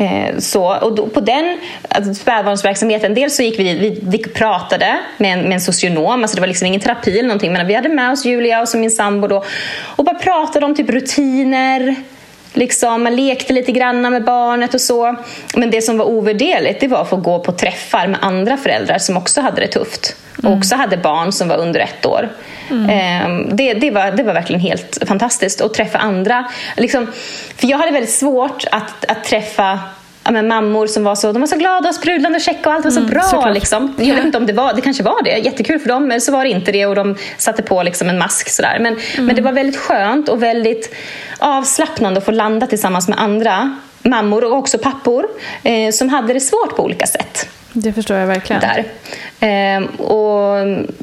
Eh, 0.00 0.38
Så, 0.38 0.76
och 0.76 0.94
då, 0.94 1.06
på 1.06 1.20
den 1.20 1.58
alltså 1.88 2.14
spädbarnsverksamheten, 2.14 3.14
dels 3.14 3.36
så 3.36 3.42
gick 3.42 3.58
vi, 3.58 3.74
vi, 3.74 3.98
vi 4.02 4.18
pratade 4.18 4.98
med 5.18 5.32
en, 5.32 5.40
med 5.40 5.52
en 5.52 5.60
socionom, 5.60 6.22
alltså 6.22 6.34
det 6.34 6.40
var 6.40 6.48
liksom 6.48 6.66
ingen 6.66 6.80
terapi 6.80 7.10
eller 7.10 7.28
någonting, 7.28 7.52
men 7.52 7.66
vi 7.66 7.74
hade 7.74 7.88
med 7.88 8.12
oss 8.12 8.24
Julia 8.24 8.60
och 8.60 8.68
så 8.68 8.78
min 8.78 8.90
sambo 8.90 9.28
då, 9.28 9.44
och 9.96 10.04
bara 10.04 10.18
pratade 10.18 10.66
om 10.66 10.74
typ 10.74 10.90
rutiner, 10.90 11.96
liksom, 12.52 13.02
man 13.02 13.16
lekte 13.16 13.52
lite 13.52 13.72
grann 13.72 14.02
med 14.02 14.24
barnet 14.24 14.74
och 14.74 14.80
så. 14.80 15.16
Men 15.54 15.70
det 15.70 15.82
som 15.82 15.98
var 15.98 16.04
ovärderligt, 16.04 16.80
det 16.80 16.88
var 16.88 17.02
att 17.02 17.08
få 17.08 17.16
gå 17.16 17.38
på 17.38 17.52
träffar 17.52 18.06
med 18.06 18.18
andra 18.22 18.56
föräldrar 18.56 18.98
som 18.98 19.16
också 19.16 19.40
hade 19.40 19.60
det 19.60 19.68
tufft. 19.68 20.16
Och 20.42 20.52
också 20.52 20.76
hade 20.76 20.96
barn 20.96 21.32
som 21.32 21.48
var 21.48 21.56
under 21.56 21.80
ett 21.80 22.06
år. 22.06 22.28
Ehm, 22.70 23.56
Det, 23.56 23.74
det, 23.74 23.90
var, 23.90 24.10
det 24.10 24.22
var 24.22 24.34
verkligen 24.34 24.60
helt 24.60 24.98
fantastiskt 25.06 25.60
att 25.60 25.74
träffa 25.74 25.98
andra. 25.98 26.44
Liksom, 26.76 27.06
för 27.56 27.66
jag 27.66 27.78
hade 27.78 27.90
väldigt 27.92 28.14
svårt 28.14 28.64
att, 28.70 29.04
att 29.04 29.24
träffa 29.24 29.78
ja, 30.24 30.30
men 30.30 30.48
mammor 30.48 30.86
som 30.86 31.04
var 31.04 31.14
så, 31.14 31.32
de 31.32 31.40
var 31.40 31.46
så 31.46 31.56
glada 31.56 31.88
och 31.88 31.94
sprudlande 31.94 32.36
och 32.36 32.42
checka 32.42 32.68
och 32.68 32.74
allt 32.74 32.84
var 32.84 32.92
så 32.92 33.00
bra. 33.00 33.22
såklart. 33.22 33.54
Liksom. 33.54 33.94
Jag 33.98 34.14
vet 34.14 34.24
inte 34.24 34.38
om 34.38 34.46
det 34.46 34.52
var, 34.52 34.74
det 34.74 34.80
kanske 34.80 35.02
var 35.02 35.22
det, 35.22 35.38
jättekul 35.38 35.78
för 35.78 35.88
dem, 35.88 36.08
men 36.08 36.20
så 36.20 36.32
var 36.32 36.44
det 36.44 36.50
inte 36.50 36.72
det 36.72 36.86
och 36.86 36.94
de 36.94 37.16
satte 37.36 37.62
på 37.62 37.82
liksom 37.82 38.08
en 38.08 38.18
mask 38.18 38.48
sådär. 38.50 38.78
Men, 38.80 38.98
men 39.18 39.36
det 39.36 39.42
var 39.42 39.52
väldigt 39.52 39.76
skönt 39.76 40.28
och 40.28 40.42
väldigt 40.42 40.94
avslappnande 41.38 42.18
att 42.18 42.24
få 42.24 42.30
landa 42.30 42.66
tillsammans 42.66 43.08
med 43.08 43.20
andra 43.20 43.76
mammor 44.02 44.44
och 44.44 44.52
också 44.58 44.78
pappor 44.78 45.26
eh, 45.62 45.90
som 45.92 46.08
hade 46.08 46.32
det 46.32 46.40
svårt 46.40 46.76
på 46.76 46.84
olika 46.84 47.06
sätt. 47.06 47.48
Det 47.72 47.92
förstår 47.92 48.16
jag 48.16 48.26
verkligen. 48.26 48.60
Där. 48.62 48.84
Ehm, 49.40 49.86
och 49.86 50.56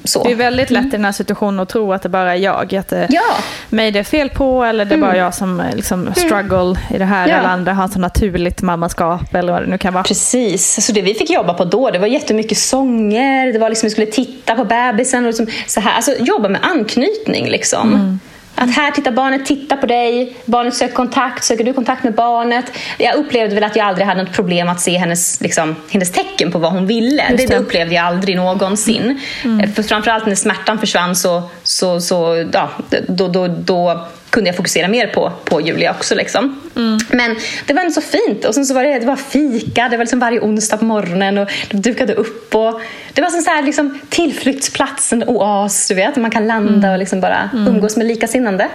så. 0.04 0.24
Det 0.24 0.32
är 0.32 0.36
väldigt 0.36 0.70
lätt 0.70 0.86
i 0.86 0.90
den 0.90 1.06
här 1.06 1.12
situationen 1.12 1.60
att 1.60 1.70
tro 1.70 1.94
att 1.94 2.02
det 2.02 2.10
bara 2.10 2.32
är 2.32 2.36
jag. 2.38 2.76
Att 2.76 2.88
det, 2.88 3.08
Ja. 3.10 3.22
mig 3.70 3.92
det 3.92 4.00
är 4.00 4.04
fel 4.04 4.30
på 4.30 4.64
eller 4.64 4.86
det 4.86 4.96
är 4.96 5.00
bara 5.00 5.18
jag 5.18 5.34
som 5.34 5.60
eh, 5.60 5.76
liksom 5.76 6.14
struggle 6.16 6.76
i 6.94 6.98
det 6.98 7.06
här. 7.06 7.24
Mm. 7.24 7.30
Ja. 7.36 7.38
Alla 7.40 7.50
andra 7.50 7.74
har 7.74 7.88
så 7.88 8.00
naturligt 8.00 8.62
mammaskap 8.62 9.36
eller 9.36 9.54
vad 9.54 9.62
det 9.62 9.68
nu 9.68 9.78
kan 9.78 9.94
vara. 9.94 10.04
Precis. 10.04 10.86
Så 10.86 10.92
det 10.92 11.02
vi 11.02 11.14
fick 11.14 11.30
jobba 11.30 11.54
på 11.54 11.66
då, 11.66 11.90
det 11.90 12.00
var 12.00 12.08
jättemycket 12.08 12.58
sånger, 12.58 13.54
det 13.54 13.60
var 13.60 13.70
liksom 13.70 13.88
vi 13.88 13.92
skulle 13.92 14.08
titta 14.08 14.56
på 14.56 14.66
bebisen 14.66 15.24
och 15.26 15.28
liksom 15.28 15.48
så 15.68 15.80
här. 15.80 15.96
Alltså 15.96 16.12
jobba 16.20 16.50
med 16.50 16.62
anknytning 16.64 17.50
liksom. 17.50 18.20
Att 18.60 18.76
här 18.76 18.92
tittar 18.92 19.12
barnet, 19.12 19.46
titta 19.46 19.78
på 19.78 19.86
dig, 19.86 20.34
barnet 20.46 20.76
söker 20.76 20.94
kontakt, 20.94 21.44
söker 21.44 21.64
du 21.64 21.74
kontakt 21.74 22.04
med 22.04 22.14
barnet? 22.14 22.66
Jag 22.98 23.16
upplevde 23.16 23.56
väl 23.56 23.64
att 23.64 23.76
jag 23.76 23.88
aldrig 23.88 24.08
hade 24.08 24.24
något 24.24 24.34
problem 24.34 24.70
att 24.70 24.82
se 24.82 24.98
hennes, 24.98 25.42
liksom, 25.42 25.76
hennes 25.90 26.12
tecken 26.12 26.52
på 26.52 26.60
vad 26.60 26.72
hon 26.72 26.88
ville. 26.88 27.24
Det, 27.38 27.46
det 27.46 27.58
upplevde 27.58 27.96
jag 27.96 28.06
aldrig 28.06 28.36
någonsin. 28.36 29.20
Eh, 29.64 29.70
För 29.70 29.84
framförallt 29.84 30.26
när 30.26 30.36
smärtan 30.36 30.80
försvann 30.80 31.16
så, 31.16 31.44
så, 31.64 32.02
så 32.02 32.46
ja, 32.54 32.70
då, 33.08 33.28
då, 33.28 33.48
då 33.48 34.08
kunde 34.30 34.50
jag 34.50 34.56
fokusera 34.56 34.88
mer 34.88 35.08
på, 35.08 35.32
på 35.44 35.62
Julia 35.62 35.92
också. 35.92 36.16
Liksom. 36.16 36.60
Men 37.10 37.36
det 37.66 37.74
var 37.74 37.82
ändå 37.82 37.94
så 37.94 38.02
fint. 38.02 38.46
Och 38.46 38.56
sen 38.56 38.66
så 38.66 38.74
var 38.74 38.84
det, 38.84 39.00
det 39.00 39.06
var 39.06 39.16
fika, 39.16 39.90
det 39.90 39.98
var 39.98 40.04
liksom 40.04 40.20
varje 40.20 40.40
onsdag 40.40 40.78
på 40.78 40.86
morgonen 40.86 41.38
och 41.38 41.50
de 41.70 41.78
dukade 41.78 42.14
upp. 42.14 42.56
Och 42.56 42.82
det 43.14 43.22
var 43.22 43.30
som 43.30 43.42
så 43.42 43.50
här, 43.50 43.64
liksom, 43.64 44.00
tillflyktsplats, 44.10 45.14
en 45.14 45.24
oas, 45.24 45.88
du 45.88 45.96
vet. 45.96 46.16
Man 46.16 46.32
kan 46.32 46.48
landa 46.48 46.92
och 46.92 47.00
liksom 47.00 47.22
bara 47.22 47.50
umgås 47.54 47.98
med 47.98 48.08
likasinnande. 48.08 48.68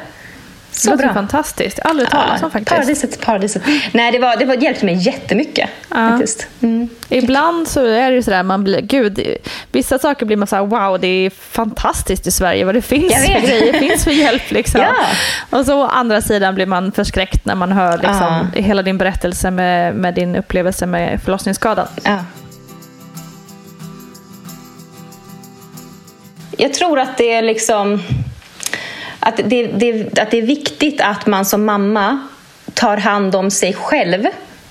Så 0.72 0.86
det 0.86 0.96
låter 0.96 1.04
bra. 1.04 1.14
fantastiskt. 1.14 1.78
Jag 1.78 1.84
har 1.84 1.90
aldrig 1.90 2.10
talat 2.10 2.38
ja, 2.40 2.44
om 2.44 2.50
faktiskt. 2.50 2.70
Paradiset, 2.70 3.20
paradiset. 3.20 3.62
Nej, 3.92 4.12
det, 4.12 4.18
var, 4.18 4.36
det 4.36 4.44
var, 4.44 4.54
hjälpte 4.54 4.84
mig 4.84 4.94
jättemycket. 4.94 5.70
Ja. 5.88 6.08
Faktiskt. 6.10 6.46
Mm. 6.60 6.88
Ibland 7.08 7.68
så 7.68 7.86
är 7.86 8.10
det 8.10 8.16
ju 8.16 8.22
sådär, 8.22 8.42
man 8.42 8.64
blir, 8.64 8.80
gud, 8.80 9.36
vissa 9.72 9.98
saker 9.98 10.26
blir 10.26 10.36
man 10.36 10.48
såhär, 10.48 10.66
wow, 10.66 11.00
det 11.00 11.06
är 11.06 11.30
fantastiskt 11.30 12.26
i 12.26 12.30
Sverige 12.30 12.64
vad 12.64 12.74
det 12.74 12.82
finns 12.82 13.14
för 13.14 13.40
grejer, 13.40 13.72
finns 13.72 14.04
för 14.04 14.10
hjälp. 14.10 14.50
Liksom. 14.50 14.80
Ja. 14.80 14.94
Och 15.58 15.66
så 15.66 15.82
å 15.82 15.86
andra 15.86 16.20
sidan 16.20 16.54
blir 16.54 16.66
man 16.66 16.92
förskräckt 16.92 17.44
när 17.44 17.54
man 17.54 17.72
hör 17.72 17.92
liksom, 17.98 18.50
ja. 18.54 18.62
hela 18.62 18.82
din 18.82 18.98
berättelse 18.98 19.50
med, 19.50 19.94
med 19.94 20.14
din 20.14 20.36
upplevelse 20.36 20.86
med 20.86 21.22
förlossningsskadan. 21.22 21.86
Ja. 22.02 22.18
Jag 26.56 26.74
tror 26.74 26.98
att 26.98 27.16
det 27.18 27.32
är 27.32 27.42
liksom 27.42 28.02
att 29.22 29.36
det, 29.44 29.66
det, 29.66 30.18
att 30.18 30.30
det 30.30 30.38
är 30.38 30.42
viktigt 30.42 31.00
att 31.00 31.26
man 31.26 31.44
som 31.44 31.64
mamma 31.64 32.28
tar 32.74 32.96
hand 32.96 33.34
om 33.34 33.50
sig 33.50 33.72
själv 33.72 34.26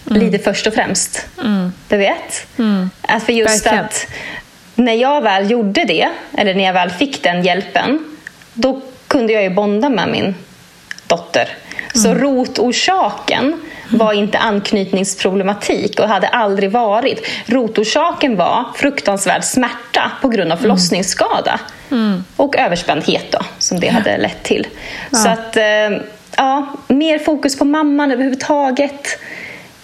mm. 0.10 0.22
lite 0.22 0.40
först 0.40 0.68
och 0.68 0.74
främst. 0.74 1.28
Mm. 1.42 1.74
Du 1.88 1.98
vet? 1.98 2.48
Mm. 2.58 2.90
Att 3.02 3.24
för 3.24 3.34
just 3.34 3.66
Verkligen. 3.66 3.86
att 3.86 4.08
när 4.76 4.94
jag 4.94 5.22
väl 5.22 5.52
gjorde 5.52 5.86
det, 5.86 6.10
eller 6.38 6.54
när 6.54 6.64
jag 6.64 6.74
väl 6.74 6.90
fick 6.90 7.24
den 7.24 7.44
hjälpen, 7.44 8.18
då 8.54 8.82
kunde 9.08 9.34
jag 9.34 9.44
ju 9.44 9.50
bonda 9.50 9.90
med 9.90 10.10
min 10.10 10.36
dotter. 11.08 11.50
Så 11.94 12.10
mm. 12.10 12.22
rotorsaken 12.22 13.62
var 13.92 14.14
inte 14.14 14.38
anknytningsproblematik 14.38 16.00
och 16.00 16.08
hade 16.08 16.28
aldrig 16.28 16.72
varit. 16.72 17.28
Rotorsaken 17.46 18.36
var 18.36 18.66
fruktansvärd 18.76 19.44
smärta 19.44 20.12
på 20.22 20.28
grund 20.28 20.52
av 20.52 20.58
mm. 20.58 20.62
förlossningsskada. 20.62 21.60
Mm. 21.92 22.24
Och 22.36 22.58
överspändhet 22.58 23.32
då, 23.32 23.40
som 23.60 23.80
det 23.80 23.88
hade 23.88 24.18
lett 24.18 24.44
till. 24.44 24.68
Ja. 25.12 25.18
Så 25.18 25.30
att, 25.30 25.58
eh, 25.58 25.64
ja, 26.38 26.68
mer 26.88 27.20
fokus 27.20 27.60
på 27.60 27.66
mamman 27.66 28.12
överhuvudtaget. 28.12 29.20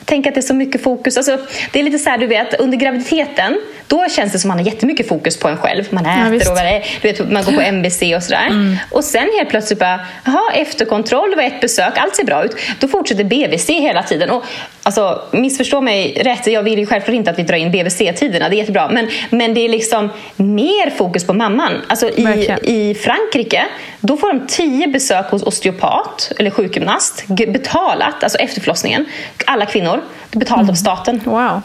Tänk 0.10 0.28
att 0.28 0.34
det 0.34 0.40
är 0.40 0.42
så 0.42 0.54
mycket 0.54 0.84
fokus. 0.84 1.18
Alltså, 1.18 1.38
det 1.72 1.80
är 1.80 1.84
lite 1.84 2.00
så 2.00 2.10
här, 2.10 2.18
du 2.18 2.28
vet, 2.28 2.54
under 2.54 2.78
graviditeten 2.78 3.58
då 3.88 4.06
känns 4.10 4.32
det 4.32 4.40
som 4.40 4.52
att 4.52 4.58
man 4.58 4.66
har 4.66 4.72
jättemycket 4.72 5.08
fokus 5.08 5.40
på 5.40 5.48
en 5.48 5.58
själv. 5.58 5.84
Man 5.90 6.06
äter 6.06 6.42
ja, 6.46 6.52
och 6.52 6.60
är, 6.60 6.86
du 7.02 7.08
vet, 7.08 7.32
man 7.32 7.44
går 7.44 7.52
på 7.52 7.62
MBC 7.62 8.02
och 8.16 8.24
sådär. 8.24 8.48
Mm. 8.48 8.78
Och 8.92 9.04
sen 9.04 9.30
helt 9.38 9.50
plötsligt 9.50 9.80
bara, 9.80 10.00
jaha, 10.26 10.52
efterkontroll, 10.54 11.30
det 11.30 11.36
var 11.36 11.44
ett 11.44 11.62
besök, 11.62 11.98
allt 11.98 12.16
ser 12.16 12.24
bra 12.24 12.46
ut. 12.46 12.56
Då 12.80 12.88
fortsätter 12.88 13.24
BVC 13.24 13.70
hela 13.70 14.04
tiden. 14.04 14.30
Och, 14.30 14.44
alltså, 14.84 15.22
missförstå 15.32 15.82
mig 15.82 16.22
rätt, 16.24 16.48
jag 16.48 16.64
vill 16.64 16.80
ju 16.80 16.86
självklart 16.86 17.16
inte 17.16 17.32
att 17.32 17.40
vi 17.40 17.44
drar 17.44 17.58
in 17.58 17.72
BVC-tiderna, 17.72 18.50
det 18.50 18.56
är 18.56 18.58
jättebra. 18.58 18.90
Men, 18.90 19.10
men 19.30 19.54
det 19.54 19.66
är 19.66 19.70
liksom 19.70 20.10
mer 20.36 20.90
fokus 20.90 21.28
på 21.28 21.34
mamman. 21.34 21.82
Alltså, 21.88 22.10
i, 22.10 22.56
I 22.64 22.96
Frankrike, 22.96 23.66
då 24.00 24.18
får 24.18 24.34
de 24.34 24.48
tio 24.48 24.88
besök 24.88 25.26
hos 25.26 25.44
osteopat 25.44 26.32
eller 26.40 26.50
sjukgymnast 26.50 27.24
betalat, 27.28 28.24
alltså 28.24 28.38
efter 28.38 28.62
förlossningen. 28.62 29.06
Alla 29.46 29.66
kvinnor, 29.66 29.97
betalat 30.32 30.62
mm. 30.62 30.70
av 30.70 30.76
staten. 30.76 31.22
Wow. 31.26 31.62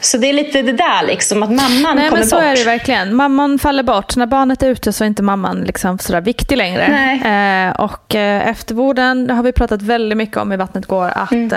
Så 0.00 0.18
det 0.18 0.28
är 0.28 0.32
lite 0.32 0.62
det 0.62 0.72
där 0.72 1.06
liksom, 1.06 1.42
att 1.42 1.50
mamman 1.50 1.96
Nej, 1.96 2.08
kommer 2.08 2.20
men 2.20 2.28
så 2.28 2.36
bort. 2.36 2.44
är 2.44 2.56
det 2.56 2.64
verkligen. 2.64 3.14
Mamman 3.16 3.58
faller 3.58 3.82
bort. 3.82 4.16
När 4.16 4.26
barnet 4.26 4.62
är 4.62 4.70
ute 4.70 4.92
så 4.92 5.04
är 5.04 5.08
inte 5.08 5.22
mamman 5.22 5.60
liksom 5.60 5.98
sådär 5.98 6.20
viktig 6.20 6.56
längre. 6.56 6.84
Eh, 7.24 7.80
och 7.80 8.14
eh, 8.14 8.48
eftervården 8.48 9.30
har 9.30 9.42
vi 9.42 9.52
pratat 9.52 9.82
väldigt 9.82 10.16
mycket 10.18 10.36
om 10.36 10.52
i 10.52 10.56
Vattnet 10.56 10.86
går 10.86 11.08
att 11.08 11.32
mm. 11.32 11.52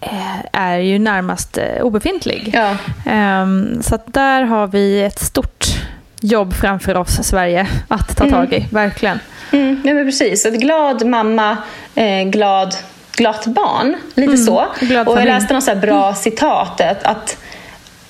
eh, 0.00 0.40
är 0.52 0.78
ju 0.78 0.98
närmast 0.98 1.58
eh, 1.58 1.82
obefintlig. 1.82 2.50
Ja. 2.54 2.76
Ehm, 3.06 3.82
så 3.82 3.98
där 4.06 4.42
har 4.42 4.66
vi 4.66 5.02
ett 5.02 5.20
stort 5.20 5.66
jobb 6.20 6.54
framför 6.54 6.96
oss, 6.96 7.28
Sverige, 7.28 7.66
att 7.88 8.16
ta 8.16 8.30
tag 8.30 8.52
i. 8.52 8.56
Mm. 8.56 8.68
Verkligen. 8.70 9.20
Mm, 9.50 9.82
ja, 9.84 9.94
men 9.94 10.04
precis. 10.04 10.46
Ett 10.46 10.60
glad 10.60 11.06
mamma, 11.06 11.56
eh, 11.94 12.22
glad 12.24 12.74
glatt 13.12 13.46
barn. 13.46 13.96
Lite 14.14 14.32
mm, 14.32 14.44
så. 14.44 14.66
Och 15.06 15.18
jag 15.18 15.24
läste 15.24 15.54
något 15.54 15.64
så 15.64 15.74
bra 15.74 16.04
mm. 16.04 16.14
citat 16.14 16.80
att 16.80 17.36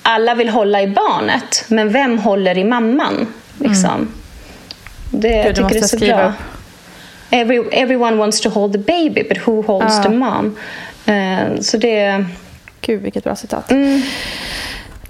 alla 0.01 0.35
vill 0.35 0.49
hålla 0.49 0.81
i 0.81 0.87
barnet, 0.87 1.65
men 1.67 1.91
vem 1.91 2.19
håller 2.19 2.57
i 2.57 2.63
mamman? 2.63 3.27
Liksom. 3.59 3.91
Mm. 3.91 4.11
Det, 5.11 5.27
Gud, 5.27 5.45
jag 5.45 5.55
tycker 5.55 5.69
det 5.69 5.85
är 5.85 5.87
så 5.87 5.97
bra. 5.97 6.33
Every, 7.29 7.63
everyone 7.71 8.17
wants 8.17 8.41
to 8.41 8.49
hold 8.49 8.73
the 8.73 8.79
baby, 8.79 9.23
but 9.29 9.47
who 9.47 9.61
holds 9.61 9.95
ja. 9.95 10.03
the 10.03 10.09
mom? 10.09 10.57
Uh, 11.07 11.59
så 11.61 11.77
det... 11.77 12.25
Gud, 12.81 13.01
vilket 13.01 13.23
bra 13.23 13.35
citat. 13.35 13.71
Mm. 13.71 14.01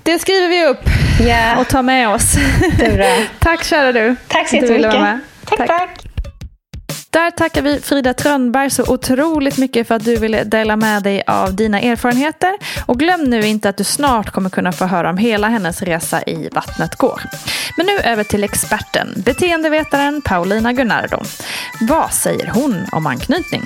Det 0.03 0.19
skriver 0.19 0.47
vi 0.47 0.65
upp 0.65 0.89
yeah. 1.21 1.59
och 1.59 1.67
tar 1.67 1.83
med 1.83 2.09
oss. 2.09 2.35
Tack 3.39 3.63
kära 3.63 3.91
du. 3.91 4.15
Tack 4.27 4.49
så 4.49 4.55
jättemycket. 4.55 4.93
Tack, 5.45 5.57
tack. 5.57 5.67
tack. 5.67 6.02
Där 7.13 7.31
tackar 7.31 7.61
vi 7.61 7.79
Frida 7.79 8.13
Trönberg 8.13 8.69
så 8.69 8.93
otroligt 8.93 9.57
mycket 9.57 9.87
för 9.87 9.95
att 9.95 10.05
du 10.05 10.15
ville 10.15 10.43
dela 10.43 10.75
med 10.75 11.03
dig 11.03 11.23
av 11.27 11.55
dina 11.55 11.81
erfarenheter. 11.81 12.57
Och 12.85 12.99
glöm 12.99 13.23
nu 13.23 13.41
inte 13.45 13.69
att 13.69 13.77
du 13.77 13.83
snart 13.83 14.29
kommer 14.29 14.49
kunna 14.49 14.71
få 14.71 14.85
höra 14.85 15.09
om 15.09 15.17
hela 15.17 15.47
hennes 15.47 15.81
resa 15.81 16.23
i 16.23 16.49
Vattnet 16.51 16.95
går. 16.95 17.21
Men 17.77 17.85
nu 17.85 17.97
över 17.97 18.23
till 18.23 18.43
experten, 18.43 19.13
beteendevetaren 19.25 20.21
Paulina 20.21 20.73
Gunnardo. 20.73 21.19
Vad 21.81 22.13
säger 22.13 22.47
hon 22.47 22.85
om 22.91 23.07
anknytning? 23.07 23.61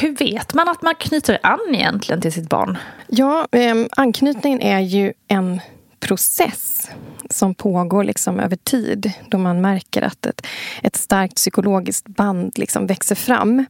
Hur 0.00 0.16
vet 0.16 0.54
man 0.54 0.68
att 0.68 0.82
man 0.82 0.94
knyter 0.94 1.38
an 1.42 1.74
egentligen 1.74 2.20
till 2.20 2.32
sitt 2.32 2.48
barn? 2.48 2.78
Ja, 3.06 3.48
eh, 3.52 3.74
anknytningen 3.96 4.60
är 4.60 4.80
ju 4.80 5.12
en 5.28 5.60
process 6.06 6.90
som 7.30 7.54
pågår 7.54 8.04
liksom 8.04 8.40
över 8.40 8.56
tid 8.56 9.12
då 9.28 9.38
man 9.38 9.60
märker 9.60 10.02
att 10.02 10.26
ett, 10.26 10.46
ett 10.82 10.96
starkt 10.96 11.34
psykologiskt 11.36 12.08
band 12.08 12.52
liksom 12.58 12.86
växer 12.86 13.14
fram. 13.14 13.66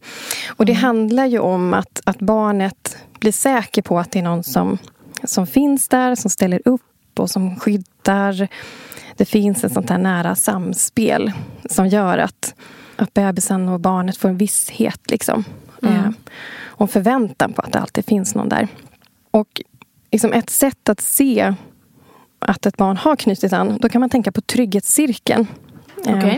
Och 0.49 0.67
Det 0.67 0.73
mm. 0.73 0.85
handlar 0.85 1.27
ju 1.27 1.39
om 1.39 1.75
att, 1.75 2.01
att 2.05 2.19
barnet 2.19 2.97
blir 3.21 3.33
säker 3.33 3.83
på 3.83 3.99
att 3.99 4.11
det 4.11 4.19
är 4.19 4.23
någon 4.23 4.45
som, 4.45 4.79
som 5.25 5.47
finns 5.47 5.89
där, 5.89 6.15
som 6.15 6.31
ställer 6.31 6.63
upp 6.65 6.83
och 7.19 7.31
som 7.31 7.57
skyddar. 7.57 8.49
Det 9.17 9.25
finns 9.25 9.65
ett 9.65 9.73
sånt 9.73 9.91
här 9.91 9.99
nära 9.99 10.35
samspel 10.35 11.33
som 11.71 11.89
gör 11.89 12.19
att, 12.19 12.55
att 12.97 13.15
bebisen 13.15 13.69
och 13.69 13.81
barnet 13.81 14.17
får 14.17 14.29
en 14.29 14.39
visshet. 14.39 15.11
Liksom. 15.11 15.45
Mm. 15.83 15.95
Eh, 15.95 16.11
och 16.65 16.91
förväntan 16.91 17.53
på 17.53 17.63
att 17.63 17.73
det 17.73 17.81
alltid 17.81 18.05
finns 18.05 18.35
någon 18.35 18.49
där. 18.49 18.69
Och 19.31 19.63
liksom 20.11 20.33
ett 20.33 20.51
sätt 20.51 20.89
att 20.89 21.01
se 21.01 21.55
att 22.39 22.67
ett 22.67 22.77
barn 22.77 22.97
har 22.97 23.17
knutit 23.17 23.53
an, 23.53 23.79
då 23.81 23.89
kan 23.89 24.01
man 24.01 24.11
tänka 24.11 24.33
på 24.33 24.41
trygghetscirkeln. 24.41 25.47
Okay. 25.99 26.31
Eh, 26.31 26.37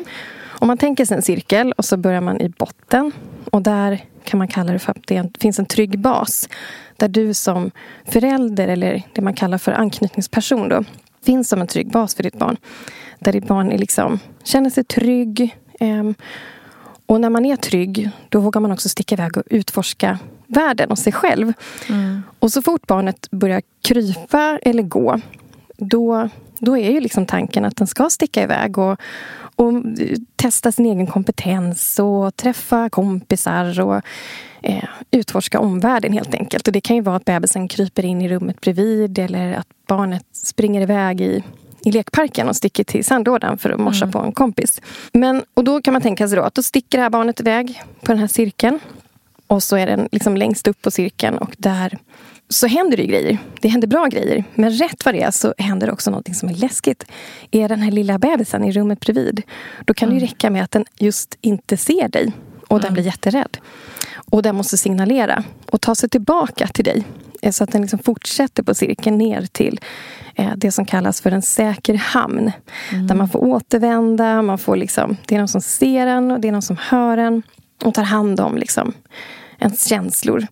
om 0.61 0.69
man 0.69 0.79
tänker 0.79 1.05
sig 1.05 1.17
en 1.17 1.23
cirkel 1.23 1.73
och 1.73 1.85
så 1.85 1.97
börjar 1.97 2.21
man 2.21 2.41
i 2.41 2.49
botten. 2.49 3.13
Och 3.51 3.63
där 3.63 4.05
kan 4.25 4.39
man 4.39 4.49
kalla 4.49 4.73
det 4.73 4.79
för 4.79 4.91
att 4.91 5.07
det 5.07 5.39
finns 5.41 5.59
en 5.59 5.67
trygg 5.67 5.99
bas. 5.99 6.49
Där 6.97 7.09
du 7.09 7.35
som 7.35 7.71
förälder, 8.05 8.69
eller 8.69 9.03
det 9.13 9.23
man 9.23 9.35
kallar 9.35 9.59
för 9.59 9.73
anknytningsperson, 9.73 10.69
då, 10.69 10.85
finns 11.25 11.49
som 11.49 11.61
en 11.61 11.67
trygg 11.67 11.91
bas 11.91 12.15
för 12.15 12.23
ditt 12.23 12.39
barn. 12.39 12.57
Där 13.19 13.33
ditt 13.33 13.47
barn 13.47 13.73
är 13.73 13.79
liksom, 13.79 14.19
känner 14.45 14.71
sig 14.71 14.85
trygg. 14.85 15.57
Eh, 15.81 16.11
och 17.07 17.21
när 17.21 17.31
man 17.31 17.45
är 17.45 17.57
trygg, 17.57 18.11
då 18.29 18.41
vågar 18.41 18.61
man 18.61 18.73
också 18.73 18.89
sticka 18.89 19.15
iväg 19.15 19.37
och 19.37 19.43
utforska 19.47 20.19
världen 20.47 20.91
och 20.91 20.99
sig 20.99 21.13
själv. 21.13 21.53
Mm. 21.89 22.23
Och 22.39 22.53
så 22.53 22.63
fort 22.63 22.87
barnet 22.87 23.31
börjar 23.31 23.63
krypa 23.83 24.59
eller 24.63 24.83
gå 24.83 25.21
då, 25.79 26.29
då 26.59 26.79
är 26.79 26.91
ju 26.91 27.01
liksom 27.01 27.27
tanken 27.27 27.65
att 27.65 27.77
den 27.77 27.87
ska 27.87 28.11
sticka 28.11 28.43
iväg 28.43 28.79
och, 28.79 29.01
och 29.57 29.73
testa 30.37 30.73
sin 30.73 30.87
egen 30.87 31.07
kompetens 31.07 31.99
och 31.99 32.37
träffa 32.37 32.91
kompisar 32.91 33.81
och 33.81 34.03
eh, 34.63 34.85
utforska 35.11 35.61
omvärlden 35.61 36.13
helt 36.13 36.35
enkelt. 36.35 36.67
Och 36.67 36.73
det 36.73 36.81
kan 36.81 36.97
ju 36.97 37.03
vara 37.03 37.17
att 37.17 37.25
bebisen 37.25 37.69
kryper 37.69 38.05
in 38.05 38.23
i 38.23 38.29
rummet 38.29 38.61
bredvid 38.61 39.19
eller 39.19 39.53
att 39.53 39.67
barnet 39.87 40.27
springer 40.33 40.81
iväg 40.81 41.21
i, 41.21 41.45
i 41.85 41.93
lekparken 41.93 42.49
och 42.49 42.57
sticker 42.57 42.85
till 42.85 43.05
sandlådan 43.05 43.59
för 43.59 43.71
att 43.71 43.81
morsa 43.81 44.05
mm. 44.05 44.13
på 44.13 44.19
en 44.19 44.33
kompis. 44.33 44.81
Men, 45.13 45.43
och 45.55 45.65
då 45.65 45.83
kan 45.83 45.93
man 45.93 46.03
tänka 46.03 46.29
sig 46.29 46.37
då 46.37 46.43
att 46.43 46.55
då 46.55 46.63
sticker 46.63 46.99
det 46.99 47.03
här 47.03 47.11
barnet 47.11 47.41
iväg 47.41 47.83
på 48.03 48.13
den 48.13 48.19
här 48.19 48.27
cirkeln. 48.27 48.81
Och 49.47 49.63
så 49.63 49.77
är 49.77 49.87
den 49.87 50.09
liksom 50.13 50.37
längst 50.37 50.69
upp 50.69 50.83
på 50.83 50.91
cirkeln 50.91 51.39
och 51.39 51.55
där 51.59 51.99
så 52.49 52.67
händer 52.67 52.97
det 52.97 53.07
grejer. 53.07 53.39
Det 53.61 53.69
händer 53.69 53.89
bra 53.89 54.07
grejer. 54.07 54.45
Men 54.55 54.71
rätt 54.71 55.05
vad 55.05 55.15
det 55.15 55.23
är 55.23 55.31
så 55.31 55.55
händer 55.59 55.91
också 55.91 56.11
något 56.11 56.37
som 56.37 56.49
är 56.49 56.55
läskigt. 56.55 57.05
Är 57.51 57.69
den 57.69 57.81
här 57.81 57.91
lilla 57.91 58.19
bebisen 58.19 58.65
i 58.65 58.73
rummet 58.73 59.01
bredvid, 59.01 59.43
då 59.85 59.95
kan 59.95 60.09
mm. 60.09 60.19
det 60.19 60.27
räcka 60.27 60.51
med 60.51 60.65
att 60.65 60.71
den 60.71 60.85
just 60.97 61.39
inte 61.41 61.77
ser 61.77 62.09
dig. 62.09 62.33
Och 62.69 62.77
mm. 62.77 62.83
den 62.83 62.93
blir 62.93 63.05
jätterädd. 63.05 63.59
Och 64.31 64.43
den 64.43 64.57
måste 64.57 64.77
signalera 64.77 65.45
och 65.67 65.81
ta 65.81 65.95
sig 65.95 66.09
tillbaka 66.09 66.67
till 66.67 66.85
dig. 66.85 67.05
Eh, 67.43 67.53
så 67.53 67.65
att 67.65 67.73
den 67.73 67.83
liksom 67.83 67.99
fortsätter 67.99 68.63
på 68.63 68.75
cirkeln 68.75 69.19
ner 69.19 69.43
till 69.43 69.81
eh, 70.35 70.53
det 70.57 70.73
som 70.73 70.85
kallas 70.85 71.21
för 71.21 71.31
en 71.31 71.43
säker 71.43 71.95
hamn. 71.95 72.53
Mm. 72.93 73.07
Där 73.07 73.15
man 73.15 73.29
får 73.29 73.45
återvända, 73.45 74.43
man 74.43 74.59
får 74.59 74.77
liksom, 74.77 75.17
det 75.27 75.35
är 75.35 75.39
någon 75.39 75.49
som 75.49 75.61
ser 75.61 76.07
en 76.07 76.31
och 76.31 76.41
det 76.41 76.49
är 76.49 76.53
någon 76.53 76.63
som 76.63 76.77
hör 76.81 77.19
en. 77.19 77.43
Och 77.85 77.95
tar 77.95 78.03
hand 78.03 78.41
om 78.41 78.57
liksom, 78.57 78.93
ens 79.59 79.89
känslor. 79.89 80.47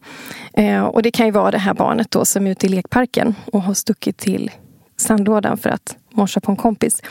Eh, 0.52 0.84
och 0.84 1.02
det 1.02 1.10
kan 1.10 1.26
ju 1.26 1.32
vara 1.32 1.50
det 1.50 1.58
här 1.58 1.75
barnet 1.75 2.10
då 2.10 2.25
som 2.25 2.46
är 2.46 2.50
ute 2.50 2.66
i 2.66 2.68
lekparken 2.68 3.34
och 3.52 3.62
har 3.62 3.75
stuckit 3.75 4.16
till 4.16 4.50
sandlådan 4.96 5.58
för 5.58 5.70
att 5.70 5.96
morsa 6.10 6.40
på 6.40 6.50
en 6.50 6.56
kompis. 6.56 7.02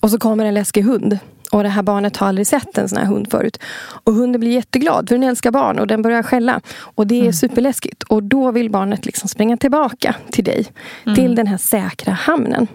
Och 0.00 0.10
så 0.10 0.18
kommer 0.18 0.44
en 0.44 0.54
läskig 0.54 0.82
hund. 0.82 1.18
Och 1.52 1.62
det 1.62 1.68
här 1.68 1.82
barnet 1.82 2.16
har 2.16 2.26
aldrig 2.26 2.46
sett 2.46 2.78
en 2.78 2.88
sån 2.88 2.98
här 2.98 3.06
hund 3.06 3.30
förut. 3.30 3.58
Och 4.04 4.12
hunden 4.12 4.40
blir 4.40 4.50
jätteglad 4.50 5.08
för 5.08 5.14
den 5.14 5.28
älskar 5.28 5.50
barn 5.50 5.78
och 5.78 5.86
den 5.86 6.02
börjar 6.02 6.22
skälla. 6.22 6.60
Och 6.76 7.06
det 7.06 7.14
är 7.14 7.20
mm. 7.20 7.32
superläskigt. 7.32 8.02
Och 8.02 8.22
då 8.22 8.50
vill 8.50 8.70
barnet 8.70 9.06
liksom 9.06 9.28
springa 9.28 9.56
tillbaka 9.56 10.14
till 10.30 10.44
dig. 10.44 10.66
Mm. 11.06 11.16
Till 11.16 11.34
den 11.34 11.46
här 11.46 11.56
säkra 11.56 12.12
hamnen. 12.12 12.66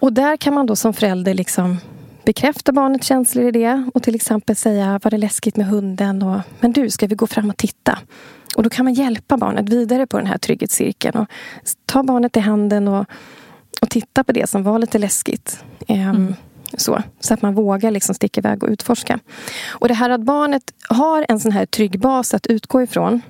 Och 0.00 0.12
där 0.12 0.36
kan 0.36 0.54
man 0.54 0.66
då 0.66 0.76
som 0.76 0.94
förälder 0.94 1.34
liksom 1.34 1.76
bekräfta 2.30 2.72
barnets 2.72 3.06
känslor 3.06 3.44
i 3.44 3.50
det. 3.50 3.90
Och 3.94 4.02
till 4.02 4.14
exempel 4.14 4.56
säga, 4.56 5.00
var 5.02 5.10
det 5.10 5.18
läskigt 5.18 5.56
med 5.56 5.66
hunden? 5.66 6.22
Och, 6.22 6.40
Men 6.60 6.72
du, 6.72 6.90
ska 6.90 7.06
vi 7.06 7.14
gå 7.14 7.26
fram 7.26 7.50
och 7.50 7.56
titta? 7.56 7.98
Och 8.56 8.62
då 8.62 8.70
kan 8.70 8.84
man 8.84 8.94
hjälpa 8.94 9.36
barnet 9.36 9.68
vidare 9.68 10.06
på 10.06 10.16
den 10.16 10.26
här 10.26 10.38
trygghetscirkeln. 10.38 11.18
Och 11.18 11.26
ta 11.86 12.02
barnet 12.02 12.36
i 12.36 12.40
handen 12.40 12.88
och, 12.88 13.06
och 13.80 13.90
titta 13.90 14.24
på 14.24 14.32
det 14.32 14.50
som 14.50 14.62
var 14.62 14.78
lite 14.78 14.98
läskigt. 14.98 15.64
Um, 15.88 15.96
mm. 16.00 16.34
Så, 16.76 17.02
så 17.20 17.34
att 17.34 17.42
man 17.42 17.54
vågar 17.54 17.90
liksom 17.90 18.14
sticka 18.14 18.40
iväg 18.40 18.62
och 18.62 18.68
utforska. 18.68 19.18
Och 19.68 19.88
det 19.88 19.94
här 19.94 20.10
att 20.10 20.20
barnet 20.20 20.72
har 20.88 21.26
en 21.28 21.40
sån 21.40 21.52
här 21.52 21.66
trygg 21.66 22.00
bas 22.00 22.34
att 22.34 22.46
utgå 22.46 22.82
ifrån. 22.82 23.20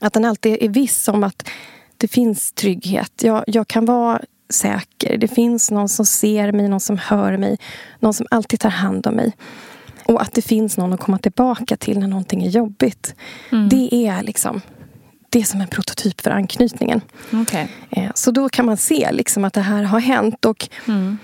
Att 0.00 0.12
den 0.12 0.24
alltid 0.24 0.56
är 0.60 0.68
viss 0.68 1.08
om 1.08 1.24
att 1.24 1.48
det 1.96 2.08
finns 2.08 2.52
trygghet. 2.52 3.12
Jag, 3.22 3.44
jag 3.46 3.68
kan 3.68 3.84
vara 3.84 4.20
säker. 4.48 5.18
Det 5.18 5.28
finns 5.28 5.70
någon 5.70 5.88
som 5.88 6.06
ser 6.06 6.52
mig, 6.52 6.68
någon 6.68 6.80
som 6.80 6.98
hör 6.98 7.36
mig. 7.36 7.58
Någon 8.00 8.14
som 8.14 8.26
alltid 8.30 8.60
tar 8.60 8.70
hand 8.70 9.06
om 9.06 9.14
mig. 9.14 9.32
Och 10.04 10.22
att 10.22 10.34
det 10.34 10.42
finns 10.42 10.76
någon 10.76 10.92
att 10.92 11.00
komma 11.00 11.18
tillbaka 11.18 11.76
till 11.76 11.98
när 11.98 12.08
någonting 12.08 12.42
är 12.42 12.50
jobbigt. 12.50 13.14
Mm. 13.52 13.68
Det 13.68 13.94
är 13.94 14.22
liksom 14.22 14.60
det 15.30 15.40
är 15.40 15.44
som 15.44 15.60
en 15.60 15.68
prototyp 15.68 16.20
för 16.20 16.30
anknytningen. 16.30 17.00
Okay. 17.32 17.66
Eh, 17.90 18.10
så 18.14 18.30
då 18.30 18.48
kan 18.48 18.66
man 18.66 18.76
se 18.76 19.12
liksom 19.12 19.44
att 19.44 19.52
det 19.52 19.60
här 19.60 19.82
har 19.82 20.00
hänt. 20.00 20.44
Och 20.44 20.68
mm. 20.88 21.18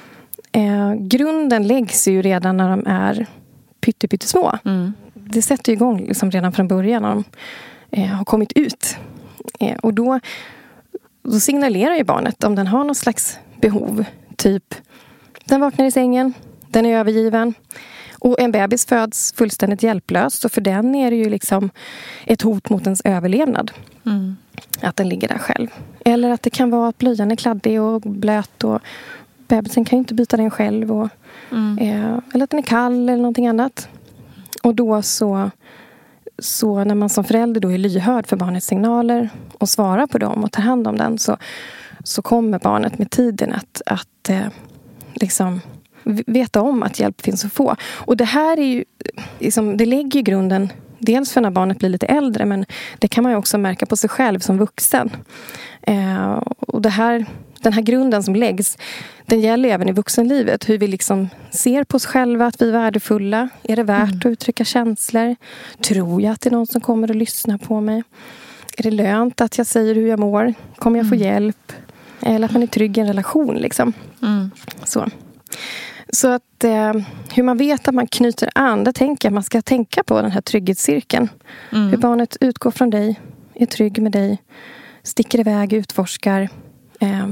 eh, 0.52 0.94
Grunden 0.94 1.66
läggs 1.66 2.08
ju 2.08 2.22
redan 2.22 2.56
när 2.56 2.70
de 2.70 2.86
är 2.86 3.26
pyttesmå. 3.80 4.58
Mm. 4.64 4.92
Det 5.14 5.42
sätter 5.42 5.72
igång 5.72 6.06
liksom 6.06 6.30
redan 6.30 6.52
från 6.52 6.68
början 6.68 7.02
när 7.02 7.08
de 7.08 7.24
eh, 7.90 8.08
har 8.08 8.24
kommit 8.24 8.52
ut. 8.52 8.96
Eh, 9.60 9.76
och 9.76 9.94
då, 9.94 10.20
då 11.24 11.40
signalerar 11.40 11.94
ju 11.94 12.04
barnet 12.04 12.44
om 12.44 12.54
den 12.54 12.66
har 12.66 12.84
något 12.84 12.96
slags 12.96 13.38
behov. 13.60 14.04
Typ, 14.36 14.74
den 15.44 15.60
vaknar 15.60 15.86
i 15.86 15.90
sängen, 15.90 16.34
den 16.68 16.86
är 16.86 16.98
övergiven. 16.98 17.54
Och 18.18 18.40
en 18.40 18.52
bebis 18.52 18.86
föds 18.86 19.32
fullständigt 19.32 19.82
hjälplös. 19.82 20.44
Och 20.44 20.52
för 20.52 20.60
den 20.60 20.94
är 20.94 21.10
det 21.10 21.16
ju 21.16 21.30
liksom 21.30 21.70
ett 22.24 22.42
hot 22.42 22.70
mot 22.70 22.84
ens 22.84 23.00
överlevnad. 23.04 23.70
Mm. 24.06 24.36
Att 24.80 24.96
den 24.96 25.08
ligger 25.08 25.28
där 25.28 25.38
själv. 25.38 25.68
Eller 26.04 26.30
att 26.30 26.42
det 26.42 26.50
kan 26.50 26.70
vara 26.70 26.88
att 26.88 26.98
blöjan 26.98 27.30
är 27.30 27.36
kladdig 27.36 27.80
och 27.80 28.00
blöt. 28.00 28.64
Och 28.64 28.80
bebisen 29.48 29.84
kan 29.84 29.96
ju 29.96 29.98
inte 29.98 30.14
byta 30.14 30.36
den 30.36 30.50
själv. 30.50 30.92
Och, 30.92 31.08
mm. 31.50 31.78
eh, 31.78 32.18
eller 32.34 32.44
att 32.44 32.50
den 32.50 32.58
är 32.58 32.62
kall 32.62 33.08
eller 33.08 33.16
någonting 33.16 33.46
annat. 33.46 33.88
Och 34.62 34.74
då 34.74 35.02
så, 35.02 35.50
så 36.38 36.84
när 36.84 36.94
man 36.94 37.08
som 37.08 37.24
förälder 37.24 37.60
då 37.60 37.72
är 37.72 37.78
lyhörd 37.78 38.26
för 38.26 38.36
barnets 38.36 38.66
signaler 38.66 39.30
och 39.58 39.68
svarar 39.68 40.06
på 40.06 40.18
dem 40.18 40.44
och 40.44 40.52
tar 40.52 40.62
hand 40.62 40.88
om 40.88 40.96
den 40.96 41.18
så, 41.18 41.36
så 42.04 42.22
kommer 42.22 42.58
barnet 42.58 42.98
med 42.98 43.10
tiden 43.10 43.52
att, 43.52 43.82
att 43.86 44.28
eh, 44.28 44.46
liksom 45.14 45.60
veta 46.26 46.62
om 46.62 46.82
att 46.82 47.00
hjälp 47.00 47.20
finns 47.20 47.44
att 47.44 47.52
få. 47.52 47.76
Och 47.92 48.16
det 48.16 48.24
här 48.24 48.58
är 48.58 48.66
ju, 48.66 48.84
liksom, 49.38 49.76
det 49.76 49.86
lägger 49.86 50.18
ju 50.18 50.22
grunden 50.22 50.68
Dels 50.98 51.32
för 51.32 51.40
när 51.40 51.50
barnet 51.50 51.78
blir 51.78 51.88
lite 51.88 52.06
äldre 52.06 52.46
men 52.46 52.64
det 52.98 53.08
kan 53.08 53.24
man 53.24 53.32
ju 53.32 53.38
också 53.38 53.58
märka 53.58 53.86
på 53.86 53.96
sig 53.96 54.10
själv 54.10 54.40
som 54.40 54.58
vuxen. 54.58 55.10
Eh, 55.82 56.32
och 56.58 56.82
det 56.82 56.88
här, 56.88 57.26
den 57.60 57.72
här 57.72 57.82
grunden 57.82 58.22
som 58.22 58.34
läggs 58.34 58.78
den 59.26 59.40
gäller 59.40 59.68
även 59.68 59.88
i 59.88 59.92
vuxenlivet. 59.92 60.68
Hur 60.68 60.78
vi 60.78 60.86
liksom 60.86 61.28
ser 61.50 61.84
på 61.84 61.96
oss 61.96 62.06
själva, 62.06 62.46
att 62.46 62.62
vi 62.62 62.68
är 62.68 62.72
värdefulla. 62.72 63.48
Är 63.62 63.76
det 63.76 63.82
värt 63.82 64.08
mm. 64.08 64.18
att 64.18 64.26
uttrycka 64.26 64.64
känslor? 64.64 65.36
Tror 65.80 66.22
jag 66.22 66.32
att 66.32 66.40
det 66.40 66.48
är 66.48 66.52
någon 66.52 66.66
som 66.66 66.80
kommer 66.80 67.10
att 67.10 67.16
lyssna 67.16 67.58
på 67.58 67.80
mig? 67.80 68.02
Är 68.76 68.82
det 68.82 68.90
lönt 68.90 69.40
att 69.40 69.58
jag 69.58 69.66
säger 69.66 69.94
hur 69.94 70.08
jag 70.08 70.18
mår? 70.18 70.54
Kommer 70.76 70.98
jag 70.98 71.08
få 71.08 71.14
mm. 71.14 71.26
hjälp? 71.26 71.72
Eller 72.20 72.46
att 72.46 72.52
man 72.52 72.62
är 72.62 72.66
trygg 72.66 72.98
i 72.98 73.00
en 73.00 73.06
relation. 73.06 73.54
Liksom. 73.54 73.92
Mm. 74.22 74.50
Så. 74.84 75.08
Så 76.12 76.28
att 76.28 76.64
eh, 76.64 76.92
hur 77.34 77.42
man 77.42 77.56
vet 77.56 77.88
att 77.88 77.94
man 77.94 78.06
knyter 78.06 78.50
an, 78.54 78.84
det 78.84 78.92
tänker 78.92 79.28
jag 79.28 79.32
man 79.32 79.42
ska 79.42 79.62
tänka 79.62 80.02
på 80.02 80.22
den 80.22 80.30
här 80.30 80.40
trygghetscirkeln. 80.40 81.28
Mm. 81.72 81.88
Hur 81.88 81.96
barnet 81.96 82.36
utgår 82.40 82.70
från 82.70 82.90
dig, 82.90 83.20
är 83.54 83.66
trygg 83.66 84.02
med 84.02 84.12
dig, 84.12 84.42
sticker 85.02 85.40
iväg, 85.40 85.72
utforskar. 85.72 86.48
Eh, 87.00 87.26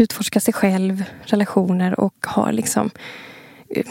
utforskar 0.00 0.40
sig 0.40 0.54
själv, 0.54 1.04
relationer 1.22 2.00
och 2.00 2.14
har 2.26 2.52
liksom 2.52 2.90
eh, 3.68 3.86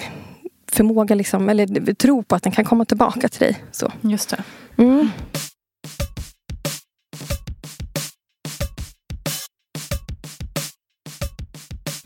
förmåga, 0.72 1.16
liksom, 1.16 1.50
eller 1.50 1.94
tro 1.94 2.24
på 2.24 2.36
att 2.36 2.44
den 2.44 2.52
kan 2.52 2.66
komma 2.66 2.86
tillbaka 2.86 3.30
till 3.30 3.40
dig. 3.40 3.64
Så. 3.72 3.92
Just 4.02 4.30
det. 4.30 4.44
Mm. 4.84 5.10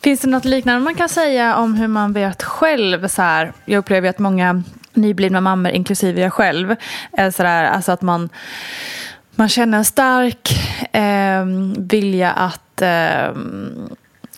Finns 0.01 0.19
det 0.19 0.27
något 0.27 0.45
liknande 0.45 0.82
man 0.82 0.95
kan 0.95 1.10
säga 1.10 1.56
om 1.56 1.73
hur 1.75 1.88
man 1.88 2.13
vet 2.13 2.43
själv? 2.43 3.08
Så 3.08 3.21
här, 3.21 3.54
jag 3.65 3.80
upplever 3.80 4.10
att 4.10 4.19
många 4.19 4.63
nyblivna 4.93 5.41
mammor, 5.41 5.71
inklusive 5.71 6.21
jag 6.21 6.34
själv, 6.34 6.75
är 7.12 7.32
så 7.32 7.43
där, 7.43 7.63
alltså 7.63 7.91
att 7.91 8.01
man, 8.01 8.30
man 9.36 9.49
känner 9.49 9.77
en 9.77 9.86
stark 9.86 10.49
eh, 10.91 11.45
vilja 11.77 12.32
att 12.32 12.82
eh, 12.82 13.36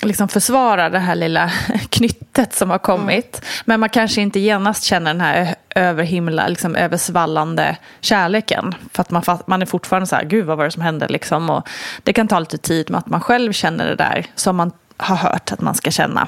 liksom 0.01 0.27
försvara 0.27 0.89
det 0.89 0.99
här 0.99 1.15
lilla 1.15 1.51
knyttet 1.89 2.53
som 2.53 2.69
har 2.69 2.77
kommit. 2.77 3.37
Mm. 3.37 3.63
Men 3.65 3.79
man 3.79 3.89
kanske 3.89 4.21
inte 4.21 4.39
genast 4.39 4.83
känner 4.83 5.13
den 5.13 5.21
här 5.21 5.55
överhimla, 5.75 6.47
liksom 6.47 6.75
översvallande 6.75 7.77
kärleken. 8.01 8.75
För 8.93 9.01
att 9.01 9.11
man, 9.11 9.23
man 9.45 9.61
är 9.61 9.65
fortfarande 9.65 10.07
så 10.07 10.15
här, 10.15 10.23
gud 10.23 10.45
vad 10.45 10.57
var 10.57 10.65
det 10.65 10.71
som 10.71 10.81
hände 10.81 11.07
liksom. 11.07 11.49
Och 11.49 11.67
det 12.03 12.13
kan 12.13 12.27
ta 12.27 12.39
lite 12.39 12.57
tid 12.57 12.89
med 12.89 12.97
att 12.99 13.09
man 13.09 13.21
själv 13.21 13.51
känner 13.51 13.87
det 13.87 13.95
där 13.95 14.25
som 14.35 14.55
man 14.55 14.71
har 14.97 15.15
hört 15.15 15.51
att 15.51 15.61
man 15.61 15.75
ska 15.75 15.91
känna. 15.91 16.27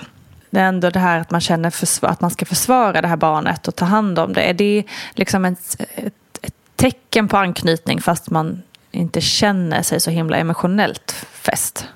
Det 0.49 0.59
är 0.59 0.65
ändå 0.65 0.89
det 0.89 0.99
här 0.99 1.19
att 1.19 1.31
man 1.31 1.41
känner 1.41 1.73
att 2.01 2.21
man 2.21 2.31
ska 2.31 2.45
försvara 2.45 3.01
det 3.01 3.07
här 3.07 3.17
barnet 3.17 3.67
och 3.67 3.75
ta 3.75 3.85
hand 3.85 4.19
om 4.19 4.33
det. 4.33 4.41
Är 4.41 4.53
det 4.53 4.83
liksom 5.11 5.45
ett, 5.45 5.75
ett, 5.79 6.13
ett 6.41 6.55
tecken 6.75 7.27
på 7.27 7.37
anknytning 7.37 8.01
fast 8.01 8.29
man 8.29 8.61
inte 8.91 9.21
känner 9.21 9.81
sig 9.81 9.99
så 9.99 10.11
himla 10.11 10.37
emotionellt 10.37 11.11
fäst? 11.31 11.87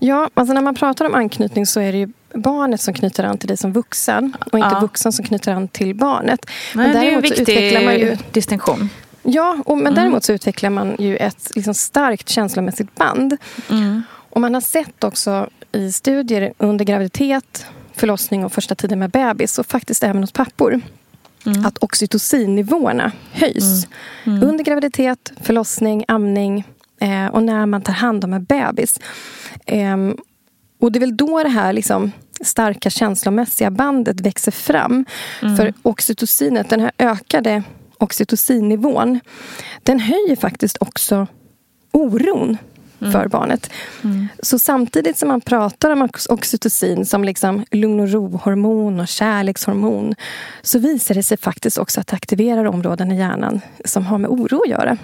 Ja, 0.00 0.30
alltså 0.34 0.54
när 0.54 0.60
man 0.60 0.74
pratar 0.74 1.04
om 1.04 1.14
anknytning 1.14 1.66
så 1.66 1.80
är 1.80 1.92
det 1.92 1.98
ju 1.98 2.08
barnet 2.34 2.80
som 2.80 2.94
knyter 2.94 3.24
an 3.24 3.38
till 3.38 3.48
dig 3.48 3.56
som 3.56 3.72
vuxen 3.72 4.36
och 4.52 4.58
inte 4.58 4.70
ja. 4.72 4.80
vuxen 4.80 5.12
som 5.12 5.24
knyter 5.24 5.52
an 5.52 5.68
till 5.68 5.94
barnet. 5.94 6.46
Men, 6.74 6.92
det 6.92 6.98
är 6.98 7.12
en 7.12 7.20
viktig 7.20 7.84
man 7.84 7.98
ju, 7.98 8.16
distinktion. 8.32 8.90
Ja, 9.22 9.62
och, 9.66 9.76
men 9.76 9.86
mm. 9.86 9.94
däremot 9.94 10.24
så 10.24 10.32
utvecklar 10.32 10.70
man 10.70 10.96
ju 10.98 11.16
ett 11.16 11.50
liksom, 11.54 11.74
starkt 11.74 12.28
känslomässigt 12.28 12.94
band. 12.94 13.36
Mm. 13.70 14.02
Och 14.12 14.40
man 14.40 14.54
har 14.54 14.60
sett 14.60 15.04
också 15.04 15.48
i 15.72 15.92
studier 15.92 16.52
under 16.58 16.84
graviditet, 16.84 17.66
förlossning 17.94 18.44
och 18.44 18.52
första 18.52 18.74
tiden 18.74 18.98
med 18.98 19.10
bebis 19.10 19.58
och 19.58 19.66
faktiskt 19.66 20.02
även 20.02 20.22
hos 20.22 20.32
pappor 20.32 20.80
mm. 21.46 21.66
att 21.66 21.78
oxytocinnivåerna 21.78 23.12
höjs. 23.32 23.86
Mm. 24.24 24.38
Mm. 24.38 24.48
Under 24.48 24.64
graviditet, 24.64 25.32
förlossning, 25.42 26.04
amning 26.08 26.64
eh, 27.00 27.26
och 27.26 27.42
när 27.42 27.66
man 27.66 27.82
tar 27.82 27.92
hand 27.92 28.24
om 28.24 28.32
en 28.32 28.44
bebis. 28.44 29.00
Eh, 29.70 29.96
och 30.80 30.92
det 30.92 30.98
är 30.98 31.00
väl 31.00 31.16
då 31.16 31.42
det 31.42 31.48
här 31.48 31.72
liksom, 31.72 32.12
starka 32.40 32.90
känslomässiga 32.90 33.70
bandet 33.70 34.20
växer 34.20 34.52
fram. 34.52 35.04
Mm. 35.42 35.56
För 35.56 35.74
oxytocinet, 35.82 36.70
den 36.70 36.80
här 36.80 36.92
ökade 36.98 37.62
oxytocinnivån 37.98 39.20
den 39.82 40.00
höjer 40.00 40.36
faktiskt 40.36 40.76
också 40.80 41.26
oron 41.92 42.58
mm. 43.00 43.12
för 43.12 43.28
barnet. 43.28 43.70
Mm. 44.04 44.28
Så 44.42 44.58
samtidigt 44.58 45.18
som 45.18 45.28
man 45.28 45.40
pratar 45.40 45.90
om 45.90 46.08
oxytocin 46.28 47.06
som 47.06 47.24
liksom 47.24 47.64
lugn 47.70 48.00
och 48.00 48.08
ro-hormon 48.08 49.00
och 49.00 49.08
kärlekshormon 49.08 50.14
så 50.62 50.78
visar 50.78 51.14
det 51.14 51.22
sig 51.22 51.36
faktiskt 51.36 51.78
också 51.78 52.00
att 52.00 52.06
det 52.06 52.16
aktiverar 52.16 52.64
områden 52.64 53.12
i 53.12 53.18
hjärnan 53.18 53.60
som 53.84 54.06
har 54.06 54.18
med 54.18 54.30
oro 54.30 54.62
att 54.62 54.70
göra. 54.70 54.98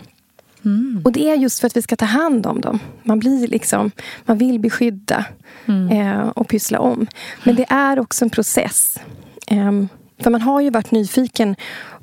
Mm. 0.66 1.02
Och 1.04 1.12
det 1.12 1.28
är 1.30 1.34
just 1.34 1.60
för 1.60 1.66
att 1.66 1.76
vi 1.76 1.82
ska 1.82 1.96
ta 1.96 2.04
hand 2.04 2.46
om 2.46 2.60
dem. 2.60 2.78
Man, 3.02 3.18
blir 3.18 3.48
liksom, 3.48 3.90
man 4.24 4.38
vill 4.38 4.60
beskydda 4.60 5.24
mm. 5.66 5.90
eh, 5.90 6.28
och 6.28 6.48
pyssla 6.48 6.78
om. 6.78 7.06
Men 7.44 7.56
det 7.56 7.66
är 7.68 7.98
också 7.98 8.24
en 8.24 8.30
process. 8.30 8.98
Eh, 9.46 9.72
för 10.20 10.30
man 10.30 10.42
har 10.42 10.60
ju 10.60 10.70
varit 10.70 10.90
nyfiken 10.90 11.56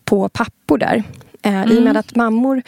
på 0.06 0.30
pappor 0.30 0.78
där. 0.78 1.04
Eh, 1.42 1.56
mm. 1.56 1.72
I 1.72 1.72
och 1.72 1.84
med 1.84 1.92
mm. 1.92 1.98
att 1.98 2.16
mammor 2.16 2.62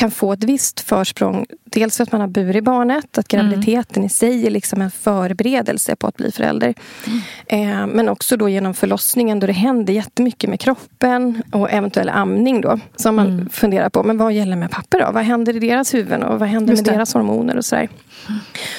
kan 0.00 0.10
få 0.10 0.32
ett 0.32 0.44
visst 0.44 0.80
försprång. 0.80 1.46
Dels 1.64 1.96
för 1.96 2.04
att 2.04 2.12
man 2.12 2.20
har 2.20 2.28
burit 2.28 2.64
barnet, 2.64 3.18
att 3.18 3.32
mm. 3.32 3.50
graviditeten 3.50 3.96
mm. 3.96 4.06
i 4.06 4.08
sig 4.08 4.46
är 4.46 4.50
liksom 4.50 4.82
en 4.82 4.90
förberedelse 4.90 5.96
på 5.96 6.06
att 6.06 6.16
bli 6.16 6.32
förälder. 6.32 6.74
Mm. 7.46 7.70
Eh, 7.70 7.86
men 7.86 8.08
också 8.08 8.36
då 8.36 8.48
genom 8.48 8.74
förlossningen 8.74 9.40
då 9.40 9.46
det 9.46 9.52
händer 9.52 9.92
jättemycket 9.92 10.50
med 10.50 10.60
kroppen 10.60 11.42
och 11.52 11.70
eventuell 11.70 12.08
amning 12.08 12.60
då. 12.60 12.80
Som 12.96 13.16
man 13.16 13.26
mm. 13.26 13.48
funderar 13.48 13.88
på, 13.88 14.02
men 14.02 14.18
vad 14.18 14.32
gäller 14.32 14.56
med 14.56 14.70
papper 14.70 15.00
då? 15.00 15.12
Vad 15.12 15.24
händer 15.24 15.56
i 15.56 15.58
deras 15.58 15.94
huvuden 15.94 16.22
och 16.22 16.38
vad 16.38 16.48
händer 16.48 16.74
med 16.74 16.84
deras 16.84 17.14
hormoner 17.14 17.56
och 17.56 17.64
sådär. 17.64 17.88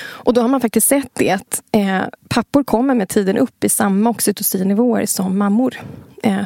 Och 0.03 0.33
då 0.33 0.41
har 0.41 0.47
man 0.47 0.61
faktiskt 0.61 0.87
sett 0.87 1.11
det 1.13 1.31
att 1.31 1.63
eh, 1.71 2.01
pappor 2.27 2.63
kommer 2.63 2.95
med 2.95 3.09
tiden 3.09 3.37
upp 3.37 3.63
i 3.63 3.69
samma 3.69 4.09
oxytocinnivåer 4.09 5.05
som 5.05 5.37
mammor. 5.37 5.75
Eh, 6.23 6.43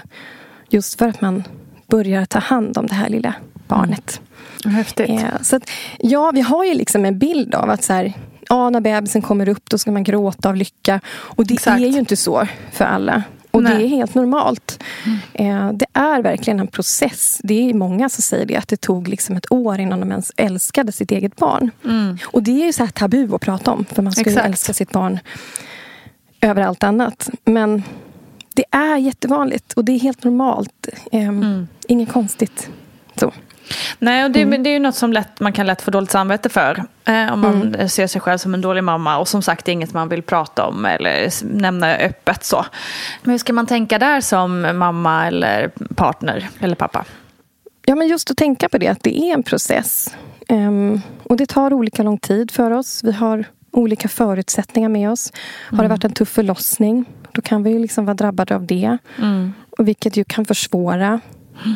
just 0.70 1.00
för 1.00 1.08
att 1.08 1.22
man 1.22 1.44
börjar 1.88 2.26
ta 2.26 2.40
hand 2.40 2.78
om 2.78 2.88
det 2.88 2.94
här 2.94 3.10
lilla 3.10 3.34
barnet. 3.68 4.20
Mm. 4.20 4.35
Häftigt. 4.66 5.10
Eh, 5.10 5.42
så 5.42 5.56
att, 5.56 5.70
ja, 6.00 6.32
vi 6.34 6.42
har 6.42 6.66
ju 6.66 6.74
liksom 6.74 7.06
en 7.06 7.20
bild 7.20 7.56
av 7.56 7.70
att 7.70 7.84
så 7.84 7.94
här, 7.94 8.14
ja, 8.50 8.70
när 8.70 8.82
bebisen 8.82 9.22
kommer 9.22 9.50
upp 9.50 9.70
då 9.70 9.78
ska 9.78 9.92
man 9.92 10.04
gråta 10.04 10.50
av 10.50 10.56
lycka. 10.56 11.00
Och 11.08 11.48
det 11.48 11.54
Exakt. 11.54 11.82
är 11.82 11.88
ju 11.88 12.00
inte 12.00 12.16
så 12.16 12.48
för 12.72 12.86
alla. 12.86 13.24
Och 13.52 13.64
Nej. 13.64 13.78
det 13.78 13.84
är 13.84 13.88
helt 13.88 14.16
normalt. 14.16 14.84
Eh, 15.34 15.72
det 15.74 15.86
är 15.94 16.22
verkligen 16.22 16.60
en 16.60 16.68
process. 16.68 17.40
Det 17.44 17.70
är 17.70 17.74
många 17.74 18.10
som 18.10 18.22
säger 18.22 18.46
det, 18.46 18.56
att 18.56 18.68
det 18.68 18.82
tog 18.82 19.08
liksom 19.08 19.36
ett 19.36 19.52
år 19.52 19.80
innan 19.80 20.00
de 20.00 20.12
ens 20.12 20.32
älskade 20.38 20.92
sitt 20.92 21.12
eget 21.12 21.36
barn. 21.36 21.72
Och 22.24 22.44
det 22.44 22.52
är 22.62 22.66
ju 22.66 22.74
så 22.74 22.84
här 22.84 22.92
tabu 22.92 23.36
att 23.36 23.42
prata 23.42 23.72
om. 23.72 23.86
För 23.86 24.02
man 24.02 24.14
ska 24.14 24.22
ju 24.22 24.28
Exakt. 24.30 24.48
älska 24.48 24.74
sitt 24.74 24.92
barn 24.92 25.20
över 26.42 26.62
allt 26.62 26.84
annat. 26.84 27.30
Men 27.46 27.84
det 28.54 28.64
är 28.72 28.98
jättevanligt 28.98 29.74
och 29.74 29.86
det 29.86 29.92
är 29.92 30.00
helt 30.00 30.24
normalt. 30.24 30.88
Eh, 31.12 31.32
Inget 31.88 32.12
konstigt. 32.12 32.70
Så. 33.16 33.32
Nej, 34.00 34.26
och 34.26 34.32
det, 34.32 34.46
men 34.46 34.64
det 34.64 34.70
är 34.70 34.74
ju 34.74 34.80
något 34.80 34.96
som 34.96 35.14
lätt, 35.14 35.40
man 35.40 35.54
kan 35.54 35.66
lätt 35.66 35.82
få 35.82 35.92
dåligt 35.92 36.12
samvete 36.12 36.50
för. 36.50 36.84
Eh, 37.06 37.34
om 37.34 37.40
man 37.42 37.90
ser 37.90 38.08
sig 38.08 38.22
själv 38.22 38.38
som 38.38 38.54
en 38.54 38.62
dålig 38.62 38.84
mamma. 38.84 39.18
Och 39.18 39.28
som 39.28 39.42
sagt, 39.42 39.66
det 39.66 39.72
är 39.72 39.74
inget 39.74 39.94
man 39.94 40.10
vill 40.10 40.22
prata 40.22 40.66
om 40.66 40.86
eller 40.86 41.30
nämna 41.46 41.96
öppet. 41.96 42.44
så. 42.44 42.66
Men 43.24 43.32
hur 43.32 43.38
ska 43.38 43.54
man 43.54 43.68
tänka 43.68 44.00
där 44.00 44.22
som 44.22 44.78
mamma 44.78 45.28
eller 45.28 45.72
partner 45.96 46.50
eller 46.60 46.76
pappa? 46.76 47.06
Ja, 47.86 47.96
men 47.96 48.08
just 48.08 48.32
att 48.32 48.38
tänka 48.38 48.70
på 48.70 48.78
det, 48.78 48.88
att 48.88 49.04
det 49.04 49.20
är 49.20 49.34
en 49.34 49.44
process. 49.44 50.16
Ehm, 50.48 51.02
och 51.24 51.38
det 51.38 51.46
tar 51.46 51.74
olika 51.74 52.04
lång 52.04 52.18
tid 52.18 52.52
för 52.52 52.72
oss. 52.72 53.04
Vi 53.04 53.12
har 53.12 53.46
olika 53.72 54.08
förutsättningar 54.08 54.90
med 54.90 55.12
oss. 55.12 55.34
Har 55.72 55.84
det 55.84 55.90
varit 55.90 56.04
en 56.04 56.14
tuff 56.14 56.30
förlossning, 56.30 57.06
då 57.32 57.42
kan 57.42 57.64
vi 57.64 57.80
liksom 57.80 58.06
vara 58.06 58.14
drabbade 58.14 58.56
av 58.56 58.66
det. 58.66 58.98
Och 59.78 59.88
vilket 59.88 60.18
ju 60.18 60.24
kan 60.24 60.46
försvåra 60.46 61.20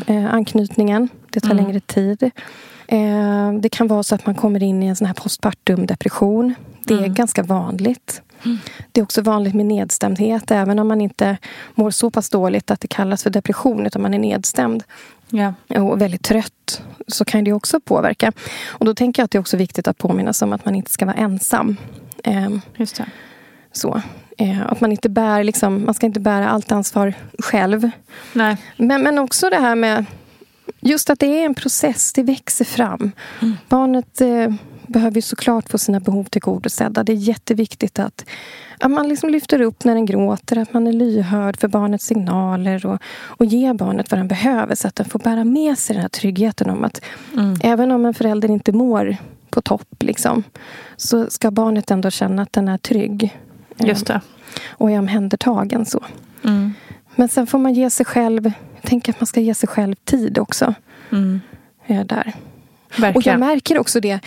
eh, 0.07 0.33
anknytningen. 0.33 1.09
Det 1.29 1.39
tar 1.39 1.53
längre 1.53 1.79
tid. 1.79 2.23
Eh, 2.87 3.51
det 3.61 3.69
kan 3.69 3.87
vara 3.87 4.03
så 4.03 4.15
att 4.15 4.25
man 4.25 4.35
kommer 4.35 4.63
in 4.63 4.83
i 4.83 4.87
en 4.87 4.95
sån 4.95 5.07
här 5.07 5.13
postpartum 5.13 5.85
depression. 5.85 6.53
Det 6.85 6.93
är 6.93 7.07
ganska 7.07 7.43
vanligt. 7.43 8.21
Det 8.91 9.01
är 9.01 9.03
också 9.03 9.21
vanligt 9.21 9.53
med 9.53 9.65
nedstämdhet, 9.65 10.51
även 10.51 10.79
om 10.79 10.87
man 10.87 11.01
inte 11.01 11.37
mår 11.75 11.91
så 11.91 12.09
pass 12.11 12.29
dåligt 12.29 12.71
att 12.71 12.79
det 12.81 12.87
kallas 12.87 13.23
för 13.23 13.29
depression, 13.29 13.85
utan 13.85 14.01
man 14.01 14.13
är 14.13 14.19
nedstämd 14.19 14.83
Ja. 15.29 15.53
och 15.81 16.01
väldigt 16.01 16.23
trött 16.23 16.81
så 17.07 17.25
kan 17.25 17.43
det 17.43 17.53
också 17.53 17.79
påverka. 17.79 18.31
Och 18.67 18.85
då 18.85 18.93
tänker 18.95 19.21
jag 19.21 19.25
att 19.25 19.31
det 19.31 19.37
är 19.37 19.39
också 19.39 19.57
viktigt 19.57 19.87
att 19.87 19.97
påminna 19.97 20.33
sig 20.33 20.45
om 20.45 20.53
att 20.53 20.65
man 20.65 20.75
inte 20.75 20.91
ska 20.91 21.05
vara 21.05 21.15
ensam. 21.15 21.77
Ehm, 22.23 22.61
Just 22.77 22.95
det. 22.97 23.05
så. 23.71 24.01
Eh, 24.39 24.71
att 24.71 24.81
man 24.81 24.91
inte 24.91 25.09
bär, 25.09 25.43
liksom, 25.43 25.85
man 25.85 25.93
ska 25.93 26.05
inte 26.05 26.19
bära 26.19 26.49
allt 26.49 26.71
ansvar 26.71 27.13
själv. 27.39 27.89
Nej. 28.33 28.57
Men, 28.77 29.03
men 29.03 29.19
också 29.19 29.49
det 29.49 29.59
här 29.59 29.75
med 29.75 30.05
just 30.79 31.09
att 31.09 31.19
det 31.19 31.41
är 31.41 31.45
en 31.45 31.55
process, 31.55 32.13
det 32.13 32.23
växer 32.23 32.65
fram. 32.65 33.11
Barnet 33.69 34.21
eh, 34.21 34.53
behöver 34.87 35.15
ju 35.15 35.21
såklart 35.21 35.69
få 35.69 35.77
sina 35.77 35.99
behov 35.99 36.23
tillgodosedda. 36.23 37.03
Det 37.03 37.11
är 37.11 37.15
jätteviktigt 37.15 37.99
att, 37.99 38.25
att 38.79 38.91
man 38.91 39.09
liksom 39.09 39.29
lyfter 39.29 39.61
upp 39.61 39.83
när 39.83 39.95
den 39.95 40.05
gråter, 40.05 40.57
att 40.57 40.73
man 40.73 40.87
är 40.87 40.93
lyhörd 40.93 41.59
för 41.59 41.67
barnets 41.67 42.05
signaler 42.05 42.85
och, 42.85 43.01
och 43.21 43.45
ger 43.45 43.73
barnet 43.73 44.11
vad 44.11 44.19
den 44.19 44.27
behöver 44.27 44.75
så 44.75 44.87
att 44.87 44.95
den 44.95 45.05
får 45.05 45.19
bära 45.19 45.43
med 45.43 45.77
sig 45.77 45.93
den 45.93 46.01
här 46.01 46.09
tryggheten 46.09 46.69
om 46.69 46.83
att 46.83 47.01
även 47.63 47.91
om 47.91 48.05
en 48.05 48.13
förälder 48.13 48.51
inte 48.51 48.71
mår 48.71 49.17
på 49.49 49.61
topp 49.61 49.95
liksom, 49.99 50.43
så 50.97 51.29
ska 51.29 51.51
barnet 51.51 51.91
ändå 51.91 52.09
känna 52.09 52.41
att 52.41 52.53
den 52.53 52.67
är 52.67 52.77
trygg 52.77 53.37
Just 53.87 54.07
det. 54.07 54.21
och 54.69 54.91
är 54.91 54.99
omhändertagen. 54.99 55.85
Så. 55.85 56.03
Mm. 56.43 56.73
Men 57.15 57.29
sen 57.29 57.47
får 57.47 57.59
man 57.59 57.73
ge 57.73 57.89
sig 57.89 58.05
själv, 58.05 58.51
jag 58.81 58.83
tänker 58.89 59.13
att 59.13 59.19
man 59.19 59.27
ska 59.27 59.39
ge 59.39 59.55
sig 59.55 59.69
själv 59.69 59.95
tid 59.95 60.37
också. 60.37 60.73
Mm. 61.11 61.41
eh, 61.87 62.05
Där. 62.05 62.33
Och 62.93 62.99
Verkligen. 62.99 63.39
jag 63.41 63.47
märker 63.47 63.79
också 63.79 63.99
det 63.99 64.19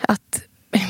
att 0.00 0.42
eh, 0.72 0.80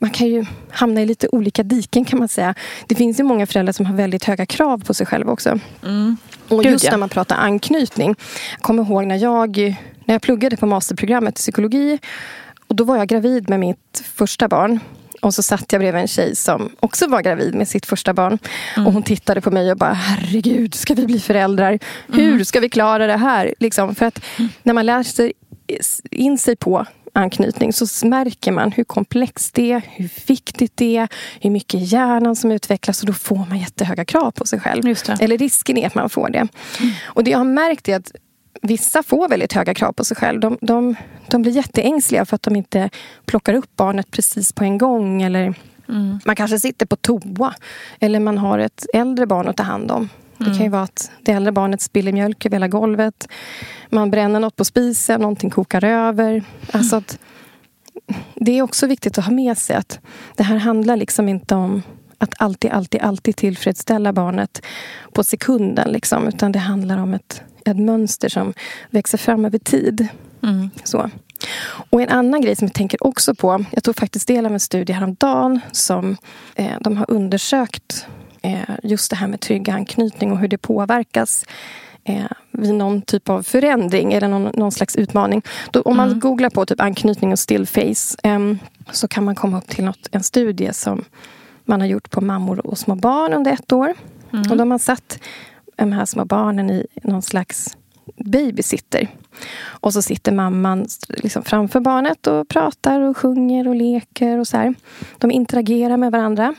man 0.00 0.10
kan 0.10 0.26
ju 0.28 0.44
hamna 0.70 1.02
i 1.02 1.06
lite 1.06 1.28
olika 1.32 1.62
diken 1.62 2.04
kan 2.04 2.18
man 2.18 2.28
säga. 2.28 2.54
Det 2.86 2.94
finns 2.94 3.20
ju 3.20 3.24
många 3.24 3.46
föräldrar 3.46 3.72
som 3.72 3.86
har 3.86 3.94
väldigt 3.94 4.24
höga 4.24 4.46
krav 4.46 4.84
på 4.84 4.94
sig 4.94 5.06
själva 5.06 5.32
också. 5.32 5.58
Mm. 5.82 6.16
Och 6.48 6.64
just 6.64 6.90
när 6.90 6.98
man 6.98 7.08
pratar 7.08 7.36
anknytning. 7.36 8.14
Jag 8.52 8.60
kommer 8.62 8.82
ihåg 8.82 9.06
när 9.06 9.16
jag, 9.16 9.58
när 10.04 10.14
jag 10.14 10.22
pluggade 10.22 10.56
på 10.56 10.66
masterprogrammet 10.66 11.38
i 11.38 11.40
psykologi. 11.42 11.98
Och 12.66 12.76
då 12.76 12.84
var 12.84 12.96
jag 12.96 13.08
gravid 13.08 13.48
med 13.48 13.60
mitt 13.60 14.04
första 14.14 14.48
barn. 14.48 14.80
Och 15.22 15.34
så 15.34 15.42
satt 15.42 15.72
jag 15.72 15.80
bredvid 15.80 16.00
en 16.00 16.08
tjej 16.08 16.36
som 16.36 16.70
också 16.80 17.06
var 17.06 17.22
gravid 17.22 17.54
med 17.54 17.68
sitt 17.68 17.86
första 17.86 18.14
barn. 18.14 18.38
Mm. 18.76 18.86
Och 18.86 18.92
hon 18.92 19.02
tittade 19.02 19.40
på 19.40 19.50
mig 19.50 19.70
och 19.70 19.76
bara, 19.76 19.92
herregud, 19.92 20.74
ska 20.74 20.94
vi 20.94 21.06
bli 21.06 21.20
föräldrar? 21.20 21.78
Hur 22.06 22.44
ska 22.44 22.60
vi 22.60 22.68
klara 22.68 23.06
det 23.06 23.16
här? 23.16 23.54
Liksom, 23.60 23.94
för 23.94 24.06
att 24.06 24.20
när 24.62 24.72
man 24.72 24.86
lär 24.86 25.02
sig 25.02 25.32
in 26.10 26.38
sig 26.38 26.56
på 26.56 26.86
anknytning 27.14 27.72
så 27.72 28.06
märker 28.06 28.52
man 28.52 28.72
hur 28.72 28.84
komplext 28.84 29.54
det 29.54 29.72
är, 29.72 29.82
hur 29.90 30.10
viktigt 30.26 30.72
det 30.74 30.96
är, 30.96 31.08
hur 31.40 31.50
mycket 31.50 31.92
hjärnan 31.92 32.36
som 32.36 32.52
utvecklas 32.52 33.00
och 33.00 33.06
då 33.06 33.12
får 33.12 33.46
man 33.48 33.58
jättehöga 33.58 34.04
krav 34.04 34.30
på 34.30 34.46
sig 34.46 34.60
själv. 34.60 34.82
Eller 35.20 35.38
risken 35.38 35.78
är 35.78 35.86
att 35.86 35.94
man 35.94 36.10
får 36.10 36.30
det. 36.30 36.48
Och 37.04 37.24
det 37.24 37.30
jag 37.30 37.38
har 37.38 37.44
märkt 37.44 37.88
är 37.88 37.96
att 37.96 38.12
vissa 38.62 39.02
får 39.02 39.28
väldigt 39.28 39.52
höga 39.52 39.74
krav 39.74 39.92
på 39.92 40.04
sig 40.04 40.16
själv. 40.16 40.40
De, 40.40 40.58
de, 40.60 40.94
de 41.28 41.42
blir 41.42 41.52
jätteängsliga 41.52 42.24
för 42.24 42.34
att 42.34 42.42
de 42.42 42.56
inte 42.56 42.90
plockar 43.24 43.54
upp 43.54 43.76
barnet 43.76 44.10
precis 44.10 44.52
på 44.52 44.64
en 44.64 44.78
gång. 44.78 45.22
Eller 45.22 45.54
man 46.24 46.36
kanske 46.36 46.58
sitter 46.58 46.86
på 46.86 46.96
toa. 46.96 47.54
Eller 48.00 48.20
man 48.20 48.38
har 48.38 48.58
ett 48.58 48.86
äldre 48.94 49.26
barn 49.26 49.48
att 49.48 49.56
ta 49.56 49.62
hand 49.62 49.90
om. 49.90 50.08
Det 50.38 50.44
kan 50.44 50.62
ju 50.62 50.68
vara 50.68 50.82
att 50.82 51.10
det 51.22 51.32
äldre 51.32 51.52
barnet 51.52 51.80
spiller 51.80 52.12
mjölk 52.12 52.46
över 52.46 52.56
hela 52.56 52.68
golvet. 52.68 53.28
Man 53.90 54.10
bränner 54.10 54.40
något 54.40 54.56
på 54.56 54.64
spisen, 54.64 55.20
någonting 55.20 55.50
kokar 55.50 55.84
över. 55.84 56.42
Alltså 56.72 56.96
att 56.96 57.18
det 58.34 58.58
är 58.58 58.62
också 58.62 58.86
viktigt 58.86 59.18
att 59.18 59.24
ha 59.24 59.32
med 59.32 59.58
sig 59.58 59.76
att 59.76 60.00
det 60.36 60.42
här 60.42 60.56
handlar 60.56 60.96
liksom 60.96 61.28
inte 61.28 61.54
om 61.54 61.82
att 62.18 62.34
alltid, 62.38 62.70
alltid, 62.70 63.00
alltid 63.00 63.36
tillfredsställa 63.36 64.12
barnet 64.12 64.62
på 65.12 65.24
sekunden. 65.24 65.90
Liksom, 65.92 66.28
utan 66.28 66.52
det 66.52 66.58
handlar 66.58 66.98
om 66.98 67.14
ett, 67.14 67.42
ett 67.64 67.78
mönster 67.78 68.28
som 68.28 68.54
växer 68.90 69.18
fram 69.18 69.44
över 69.44 69.58
tid. 69.58 70.08
Mm. 70.42 70.70
Så. 70.84 71.10
Och 71.90 72.02
en 72.02 72.08
annan 72.08 72.40
grej 72.40 72.56
som 72.56 72.66
jag 72.66 72.74
tänker 72.74 73.06
också 73.06 73.34
på. 73.34 73.64
Jag 73.70 73.84
tog 73.84 73.96
faktiskt 73.96 74.28
del 74.28 74.46
av 74.46 74.52
en 74.52 74.60
studie 74.60 74.92
häromdagen 74.92 75.60
som 75.72 76.16
eh, 76.54 76.72
de 76.80 76.96
har 76.96 77.10
undersökt 77.10 78.06
eh, 78.42 78.76
just 78.82 79.10
det 79.10 79.16
här 79.16 79.26
med 79.26 79.40
trygg 79.40 79.70
anknytning 79.70 80.32
och 80.32 80.38
hur 80.38 80.48
det 80.48 80.58
påverkas 80.58 81.44
eh, 82.04 82.24
vid 82.50 82.74
någon 82.74 83.02
typ 83.02 83.28
av 83.28 83.42
förändring 83.42 84.12
eller 84.12 84.28
någon, 84.28 84.52
någon 84.54 84.72
slags 84.72 84.96
utmaning. 84.96 85.42
Då, 85.70 85.82
om 85.82 85.96
man 85.96 86.20
googlar 86.20 86.50
på 86.50 86.66
typ 86.66 86.80
anknytning 86.80 87.32
och 87.32 87.38
still 87.38 87.66
face 87.66 88.16
eh, 88.22 88.54
så 88.90 89.08
kan 89.08 89.24
man 89.24 89.34
komma 89.34 89.58
upp 89.58 89.68
till 89.68 89.84
något, 89.84 90.08
en 90.12 90.22
studie 90.22 90.72
som 90.72 91.04
man 91.64 91.80
har 91.80 91.88
gjort 91.88 92.10
på 92.10 92.20
mammor 92.20 92.66
och 92.66 92.78
små 92.78 92.94
barn 92.94 93.32
under 93.32 93.52
ett 93.52 93.72
år. 93.72 93.94
Och 94.50 94.56
de 94.56 94.70
har 94.70 94.78
satt 94.78 95.18
de 95.76 95.92
här 95.92 96.04
små 96.04 96.24
barnen 96.24 96.70
i 96.70 96.86
någon 97.02 97.22
slags 97.22 97.76
babysitter. 98.16 99.08
Och 99.64 99.92
så 99.92 100.02
sitter 100.02 100.32
mamman 100.32 100.86
liksom 101.08 101.42
framför 101.42 101.80
barnet 101.80 102.26
och 102.26 102.48
pratar 102.48 103.00
och 103.00 103.16
sjunger 103.16 103.68
och 103.68 103.74
leker 103.74 104.38
och 104.38 104.48
så 104.48 104.56
här. 104.56 104.74
De 105.18 105.30
interagerar 105.30 105.96
med 105.96 106.12
varandra. 106.12 106.54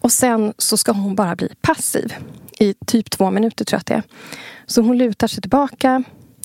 Och 0.00 0.12
sen 0.12 0.52
så 0.58 0.76
ska 0.76 0.92
hon 0.92 1.14
bara 1.14 1.36
bli 1.36 1.48
passiv 1.60 2.14
i 2.58 2.74
typ 2.86 3.10
två 3.10 3.30
minuter 3.30 3.64
tror 3.64 3.76
jag 3.76 3.80
att 3.80 3.86
det 3.86 3.94
är. 3.94 4.02
Så 4.66 4.82
hon 4.82 4.98
lutar 4.98 5.26
sig 5.26 5.40
tillbaka, 5.40 6.02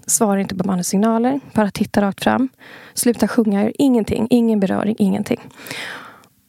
svarar 0.08 0.38
inte 0.38 0.56
på 0.56 0.64
barnets 0.64 0.90
signaler, 0.90 1.40
bara 1.54 1.72
tittar 1.72 2.02
rakt 2.02 2.24
fram. 2.24 2.50
Slutar 2.94 3.28
sjunga, 3.28 3.64
gör 3.64 3.74
ingenting, 3.76 4.28
ingen 4.30 4.60
beröring, 4.60 4.96
ingenting. 5.00 5.40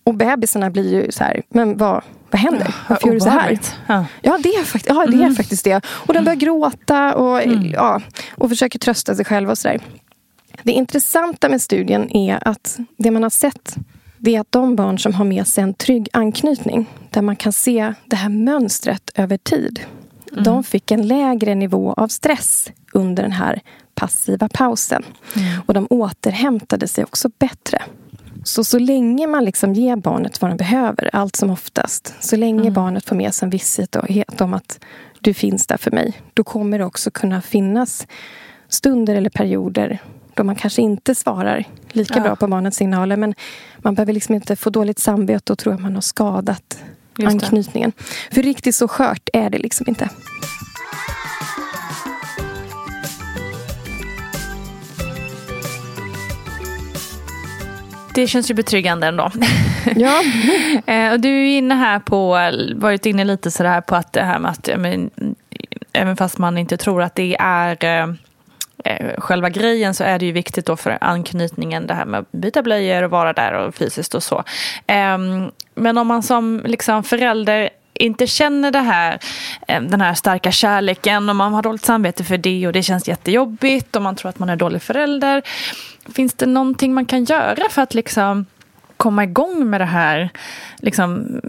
Och 0.05 0.15
bebisarna 0.15 0.71
blir 0.71 0.95
ju 0.95 1.13
så 1.13 1.25
här, 1.25 1.43
men 1.49 1.77
vad, 1.77 2.03
vad 2.37 2.41
händer? 2.53 2.75
Varför 2.89 3.07
gör 3.07 3.15
du 3.15 3.21
så 3.21 3.29
här? 3.29 3.59
Ja. 3.87 4.05
Ja, 4.23 4.39
det 4.43 4.49
är, 4.49 4.65
fakt- 4.65 4.87
ja, 4.89 5.07
det 5.07 5.23
är 5.25 5.31
faktiskt 5.35 5.65
det. 5.65 5.87
Och 5.87 6.15
de 6.15 6.25
börjar 6.25 6.37
gråta 6.37 7.15
och, 7.15 7.43
ja, 7.73 8.01
och 8.35 8.49
försöker 8.49 8.79
trösta 8.79 9.15
sig 9.15 9.25
själva 9.25 9.53
och 9.53 9.59
sådär. 9.59 9.81
Det 10.63 10.73
intressanta 10.73 11.49
med 11.49 11.63
studien 11.63 12.17
är 12.17 12.49
att 12.49 12.79
det 12.99 13.11
man 13.11 13.23
har 13.23 13.31
sett 13.31 13.77
det 14.19 14.37
är 14.37 14.41
att 14.41 14.53
de 14.53 14.77
barn 14.77 14.99
som 14.99 15.15
har 15.15 15.25
med 15.25 15.47
sig 15.47 15.65
en 15.65 15.75
trygg 15.75 16.09
anknytning 16.13 16.87
där 17.11 17.23
man 17.23 17.37
kan 17.37 17.53
se 17.53 17.95
det 18.07 18.17
här 18.17 18.29
mönstret 18.29 19.11
över 19.15 19.37
tid 19.37 19.81
de 20.33 20.65
fick 20.65 20.91
en 20.91 21.09
lägre 21.09 21.55
nivå 21.55 21.93
av 21.97 22.09
stress 22.09 22.71
under 22.93 23.23
den 23.23 23.33
här 23.33 23.61
passiva 23.95 24.49
pausen. 24.49 25.03
Och 25.67 25.75
de 25.75 25.87
återhämtade 25.91 26.89
sig 26.89 27.05
också 27.05 27.31
bättre. 27.39 27.83
Så 28.47 28.65
så 28.65 28.79
länge 28.79 29.27
man 29.27 29.45
liksom 29.45 29.75
ger 29.75 29.97
barnet 29.97 30.43
vad 30.43 30.51
den 30.51 30.57
behöver, 30.59 31.11
allt 31.13 31.37
som 31.37 31.51
oftast, 31.51 32.15
så 32.21 32.37
länge 32.37 32.71
barnet 32.71 33.05
får 33.05 33.17
med 33.17 33.35
sig 33.35 33.47
en 33.47 33.51
visshet 33.51 33.97
om 34.41 34.55
att 34.55 34.81
du 35.21 35.35
finns 35.35 35.67
där 35.67 35.77
för 35.77 35.91
mig, 35.91 36.21
då 36.35 36.45
kommer 36.45 36.79
det 36.79 36.85
också 36.85 37.11
kunna 37.11 37.43
finnas 37.43 38.07
stunder 38.69 39.15
eller 39.15 39.31
perioder 39.31 39.99
då 40.35 40.45
man 40.45 40.57
kanske 40.57 40.83
inte 40.83 41.15
svarar 41.15 41.65
lika 41.93 42.15
Ja. 42.17 42.23
bra 42.23 42.37
på 42.37 42.47
barnets 42.47 42.77
signaler. 42.77 43.17
Men 43.17 43.35
man 43.79 43.95
behöver 43.95 44.13
liksom 44.13 44.35
inte 44.35 44.57
få 44.57 44.71
dåligt 44.71 44.99
samvete 44.99 45.53
och 45.53 45.59
tro 45.59 45.73
att 45.73 45.81
man 45.81 45.95
har 45.95 46.01
skadat 46.01 46.79
det. 47.17 47.27
anknytningen. 47.27 47.93
För 48.31 48.43
riktigt 48.43 48.75
så 48.75 48.89
skört 48.89 49.29
är 49.33 49.51
det 49.51 49.59
liksom 49.59 49.85
inte. 49.89 50.09
Det 58.17 58.27
känns 58.27 58.51
ju 58.51 58.55
betryggande 58.55 59.07
ändå. 59.07 59.31
Ja, 59.97 60.23
Eh, 60.87 61.13
och 61.13 61.21
du 61.21 61.29
är 61.29 61.59
inne 61.59 61.75
här 61.75 61.99
på, 61.99 62.31
varit 62.75 63.07
inne 63.07 63.25
lite 63.25 63.51
sådär 63.51 63.81
på 63.81 63.97
att 63.97 64.13
det 64.13 64.23
här 64.23 64.39
med 64.39 64.51
att, 64.51 64.69
men, 64.77 65.11
även 65.93 66.17
fast 66.17 66.39
man 66.39 66.59
inte 66.59 66.77
tror 66.77 67.03
att 67.03 67.15
det 67.15 67.37
är 67.39 67.85
eh, 67.85 68.09
eh, 68.85 69.21
själva 69.21 69.51
grejen 69.51 69.95
så 69.95 70.05
är 70.05 70.19
det 70.19 70.27
ju 70.27 70.33
viktigt 70.33 70.67
då 70.67 70.77
för 70.77 70.99
anknytningen 71.01 71.87
det 71.87 71.95
här 71.95 72.05
med 72.05 72.21
att 72.21 72.33
byta 72.33 72.63
blöjor 72.63 73.03
och 73.03 73.11
vara 73.11 73.33
där 73.33 73.53
och 73.53 73.75
fysiskt 73.75 74.15
och 74.15 74.23
så. 74.23 74.45
Ehm, 74.87 75.51
men 75.75 75.99
om 75.99 76.07
man 76.07 76.23
som 76.23 76.63
liksom 76.65 77.05
förälder 77.05 77.71
inte 77.95 78.27
känner 78.27 78.71
det 78.71 78.81
här, 78.81 79.19
den 79.67 80.01
här 80.01 80.15
starka 80.15 80.53
kärleken 80.53 81.29
och 81.29 81.37
man 81.37 81.55
har 81.55 81.63
dåligt 81.63 81.85
samvete 81.85 82.25
för 82.25 82.39
det 82.39 82.67
och 82.67 82.73
det 82.73 82.83
känns 82.83 83.09
jättejobbigt 83.09 83.97
och 83.97 84.03
man 84.03 84.17
tror 84.17 84.29
att 84.29 84.39
man 84.39 84.49
är 84.49 84.57
dålig 84.57 84.83
förälder. 84.83 85.43
Finns 86.09 86.35
det 86.35 86.47
någonting 86.47 86.95
man 86.95 87.07
kan 87.07 87.25
göra 87.25 87.71
för 87.71 87.83
att 87.83 87.95
liksom 87.95 88.47
komma 88.97 89.25
igång 89.25 89.71
med 89.71 89.81
det 89.81 89.85
här 89.85 90.31
liksom, 90.77 91.41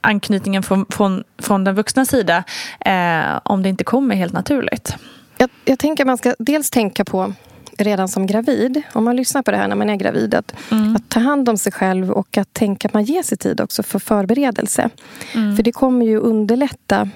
anknytningen 0.00 0.62
från, 0.62 0.86
från, 0.88 1.24
från 1.38 1.64
den 1.64 1.74
vuxna 1.74 2.04
sida 2.04 2.44
eh, 2.80 3.40
om 3.44 3.62
det 3.62 3.68
inte 3.68 3.84
kommer 3.84 4.16
helt 4.16 4.32
naturligt? 4.32 4.96
jag, 5.38 5.50
jag 5.64 5.78
tänker 5.78 6.02
att 6.02 6.06
man 6.06 6.18
ska 6.18 6.34
dels 6.38 6.70
tänka 6.70 7.04
på 7.04 7.32
redan 7.78 8.08
som 8.08 8.26
gravid, 8.26 8.82
om 8.92 9.04
man 9.04 9.16
lyssnar 9.16 9.42
på 9.42 9.50
det 9.50 9.56
här 9.56 9.68
när 9.68 9.76
man 9.76 9.90
är 9.90 9.96
gravid, 9.96 10.34
att, 10.34 10.54
att 10.96 11.08
ta 11.08 11.20
hand 11.20 11.48
om 11.48 11.58
sig 11.58 11.72
själv 11.72 12.10
och 12.10 12.38
att 12.38 12.52
tänka 12.52 12.88
att 12.88 12.94
man 12.94 13.04
ger 13.04 13.22
sig 13.22 13.38
tid 13.38 13.60
också 13.60 13.82
för 13.82 13.98
förberedelse. 13.98 14.90
För 15.32 15.62
det 15.62 15.72
kommer 15.72 16.06
ju 16.06 16.18
underlätta 16.18 17.08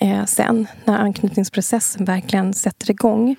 eh, 0.00 0.24
sen 0.24 0.66
när 0.84 0.98
anknytningsprocessen 0.98 2.04
verkligen 2.04 2.54
sätter 2.54 2.90
igång. 2.90 3.36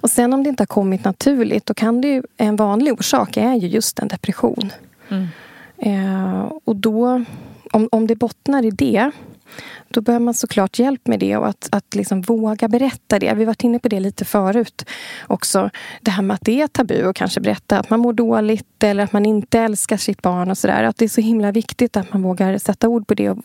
Och 0.00 0.10
sen 0.10 0.32
om 0.32 0.42
det 0.42 0.48
inte 0.48 0.60
har 0.60 0.66
kommit 0.66 1.04
naturligt, 1.04 1.66
då 1.66 1.74
kan 1.74 2.00
det 2.00 2.08
ju, 2.08 2.22
en 2.36 2.56
vanlig 2.56 2.92
orsak 2.92 3.36
är 3.36 3.54
ju 3.54 3.68
just 3.68 3.98
en 3.98 4.08
depression. 4.08 4.72
Eh, 5.78 6.52
och 6.64 6.76
då, 6.76 7.24
om, 7.72 7.88
om 7.92 8.06
det 8.06 8.16
bottnar 8.16 8.64
i 8.64 8.70
det, 8.70 9.10
då 9.88 10.00
behöver 10.00 10.24
man 10.24 10.34
såklart 10.34 10.78
hjälp 10.78 11.06
med 11.06 11.20
det 11.20 11.36
och 11.36 11.48
att, 11.48 11.68
att 11.72 11.94
liksom 11.94 12.22
våga 12.22 12.68
berätta 12.68 13.18
det. 13.18 13.34
Vi 13.34 13.44
varit 13.44 13.64
inne 13.64 13.78
på 13.78 13.88
det 13.88 14.00
lite 14.00 14.24
förut 14.24 14.84
också. 15.26 15.70
Det 16.00 16.10
här 16.10 16.22
med 16.22 16.34
att 16.34 16.44
det 16.44 16.62
är 16.62 16.66
tabu 16.66 17.08
att 17.08 17.16
kanske 17.16 17.40
berätta 17.40 17.78
att 17.78 17.90
man 17.90 18.00
mår 18.00 18.12
dåligt 18.12 18.82
eller 18.82 19.04
att 19.04 19.12
man 19.12 19.26
inte 19.26 19.60
älskar 19.60 19.96
sitt 19.96 20.22
barn 20.22 20.50
och 20.50 20.58
sådär. 20.58 20.84
Att 20.84 20.96
det 20.96 21.04
är 21.04 21.08
så 21.08 21.20
himla 21.20 21.52
viktigt 21.52 21.96
att 21.96 22.12
man 22.12 22.22
vågar 22.22 22.58
sätta 22.58 22.88
ord 22.88 23.06
på 23.06 23.14
det 23.14 23.30
och 23.30 23.38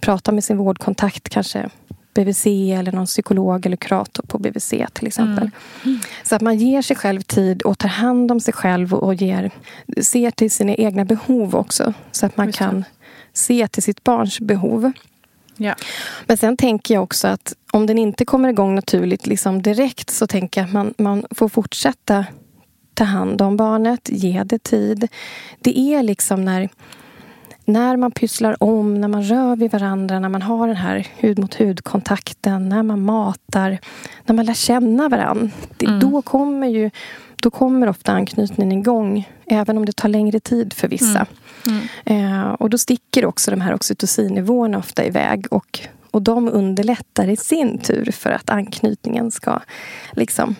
prata 0.00 0.32
med 0.32 0.44
sin 0.44 0.56
vårdkontakt, 0.56 1.28
kanske 1.28 1.68
BVC 2.14 2.46
eller 2.46 2.92
någon 2.92 3.06
psykolog 3.06 3.66
eller 3.66 3.76
kurator 3.76 4.22
på 4.22 4.38
BVC 4.38 4.74
till 4.92 5.06
exempel. 5.06 5.50
Så 6.22 6.36
att 6.36 6.42
man 6.42 6.58
ger 6.58 6.82
sig 6.82 6.96
själv 6.96 7.20
tid 7.20 7.62
och 7.62 7.78
tar 7.78 7.88
hand 7.88 8.30
om 8.30 8.40
sig 8.40 8.54
själv 8.54 8.94
och 8.94 9.14
ger, 9.14 9.50
ser 10.02 10.30
till 10.30 10.50
sina 10.50 10.74
egna 10.74 11.04
behov 11.04 11.54
också. 11.56 11.94
Så 12.12 12.26
att 12.26 12.36
man 12.36 12.46
Just 12.46 12.58
det. 12.58 12.64
kan 12.64 12.84
se 13.32 13.68
till 13.68 13.82
sitt 13.82 14.04
barns 14.04 14.40
behov. 14.40 14.92
Ja. 15.56 15.74
Men 16.26 16.36
sen 16.36 16.56
tänker 16.56 16.94
jag 16.94 17.02
också 17.02 17.28
att 17.28 17.54
om 17.72 17.86
den 17.86 17.98
inte 17.98 18.24
kommer 18.24 18.48
igång 18.48 18.74
naturligt 18.74 19.26
liksom 19.26 19.62
direkt 19.62 20.10
så 20.10 20.26
tänker 20.26 20.60
jag 20.60 20.66
att 20.68 20.72
man, 20.72 20.94
man 20.98 21.24
får 21.30 21.48
fortsätta 21.48 22.26
ta 22.94 23.04
hand 23.04 23.42
om 23.42 23.56
barnet, 23.56 24.08
ge 24.12 24.42
det 24.44 24.62
tid. 24.62 25.08
Det 25.60 25.78
är 25.78 26.02
liksom 26.02 26.44
när, 26.44 26.68
när 27.68 27.96
man 27.96 28.10
pysslar 28.10 28.62
om, 28.62 29.00
när 29.00 29.08
man 29.08 29.22
rör 29.22 29.56
vid 29.56 29.70
varandra, 29.72 30.20
när 30.20 30.28
man 30.28 30.42
har 30.42 30.66
den 30.66 30.76
här 30.76 31.06
hud 31.16 31.38
mot 31.38 31.60
hud-kontakten, 31.60 32.68
när 32.68 32.82
man 32.82 33.04
matar, 33.04 33.78
när 34.26 34.34
man 34.34 34.46
lär 34.46 34.54
känna 34.54 35.08
varandra. 35.08 35.50
Det, 35.76 35.86
då, 36.00 36.22
kommer 36.22 36.66
ju, 36.66 36.90
då 37.36 37.50
kommer 37.50 37.88
ofta 37.88 38.12
anknytningen 38.12 38.72
igång, 38.72 39.28
även 39.46 39.78
om 39.78 39.86
det 39.86 39.96
tar 39.96 40.08
längre 40.08 40.40
tid 40.40 40.72
för 40.72 40.88
vissa. 40.88 41.26
Eh, 42.04 42.50
och 42.50 42.70
då 42.70 42.78
sticker 42.78 43.26
också 43.26 43.50
de 43.50 43.60
här 43.60 43.74
oxytocinnivåerna 43.74 44.78
ofta 44.78 45.04
iväg 45.04 45.46
och, 45.50 45.80
och 46.10 46.22
de 46.22 46.48
underlättar 46.48 47.28
i 47.28 47.36
sin 47.36 47.78
tur 47.78 48.10
för 48.12 48.30
att 48.30 48.50
anknytningen 48.50 49.30
ska 49.30 49.60
liksom 50.12 50.56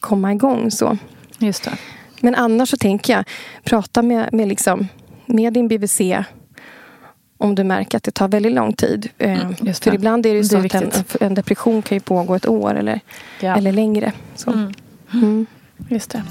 komma 0.00 0.32
igång. 0.32 0.70
så. 0.70 0.98
Just 1.38 1.64
det. 1.64 1.72
Men 2.20 2.34
annars 2.34 2.68
så 2.68 2.76
tänker 2.76 3.12
jag, 3.12 3.24
prata 3.64 4.02
med, 4.02 4.32
med, 4.32 4.48
liksom, 4.48 4.88
med 5.26 5.52
din 5.52 5.68
BVC 5.68 6.00
om 7.40 7.54
du 7.54 7.64
märker 7.64 7.96
att 7.96 8.02
det 8.04 8.10
tar 8.10 8.28
väldigt 8.28 8.52
lång 8.52 8.72
tid. 8.72 9.08
Eh, 9.18 9.40
Mm, 9.40 9.54
just 9.60 9.84
för 9.84 9.90
det. 9.90 9.94
ibland 9.94 10.26
är 10.26 10.30
det 10.30 10.36
ju 10.36 10.42
Det 10.42 10.48
så 10.48 10.56
är 10.58 10.64
att 10.66 10.74
en, 11.20 11.26
en 11.26 11.34
depression 11.34 11.82
kan 11.82 11.96
ju 11.96 12.00
pågå 12.00 12.34
ett 12.34 12.46
år 12.48 12.74
eller, 12.74 13.00
Ja. 13.40 13.56
eller 13.56 13.72
längre. 13.72 14.12
Så. 14.34 14.50
Mm. 14.50 14.72
Mm. 15.14 15.46
Just 15.88 16.10
det. 16.10 16.22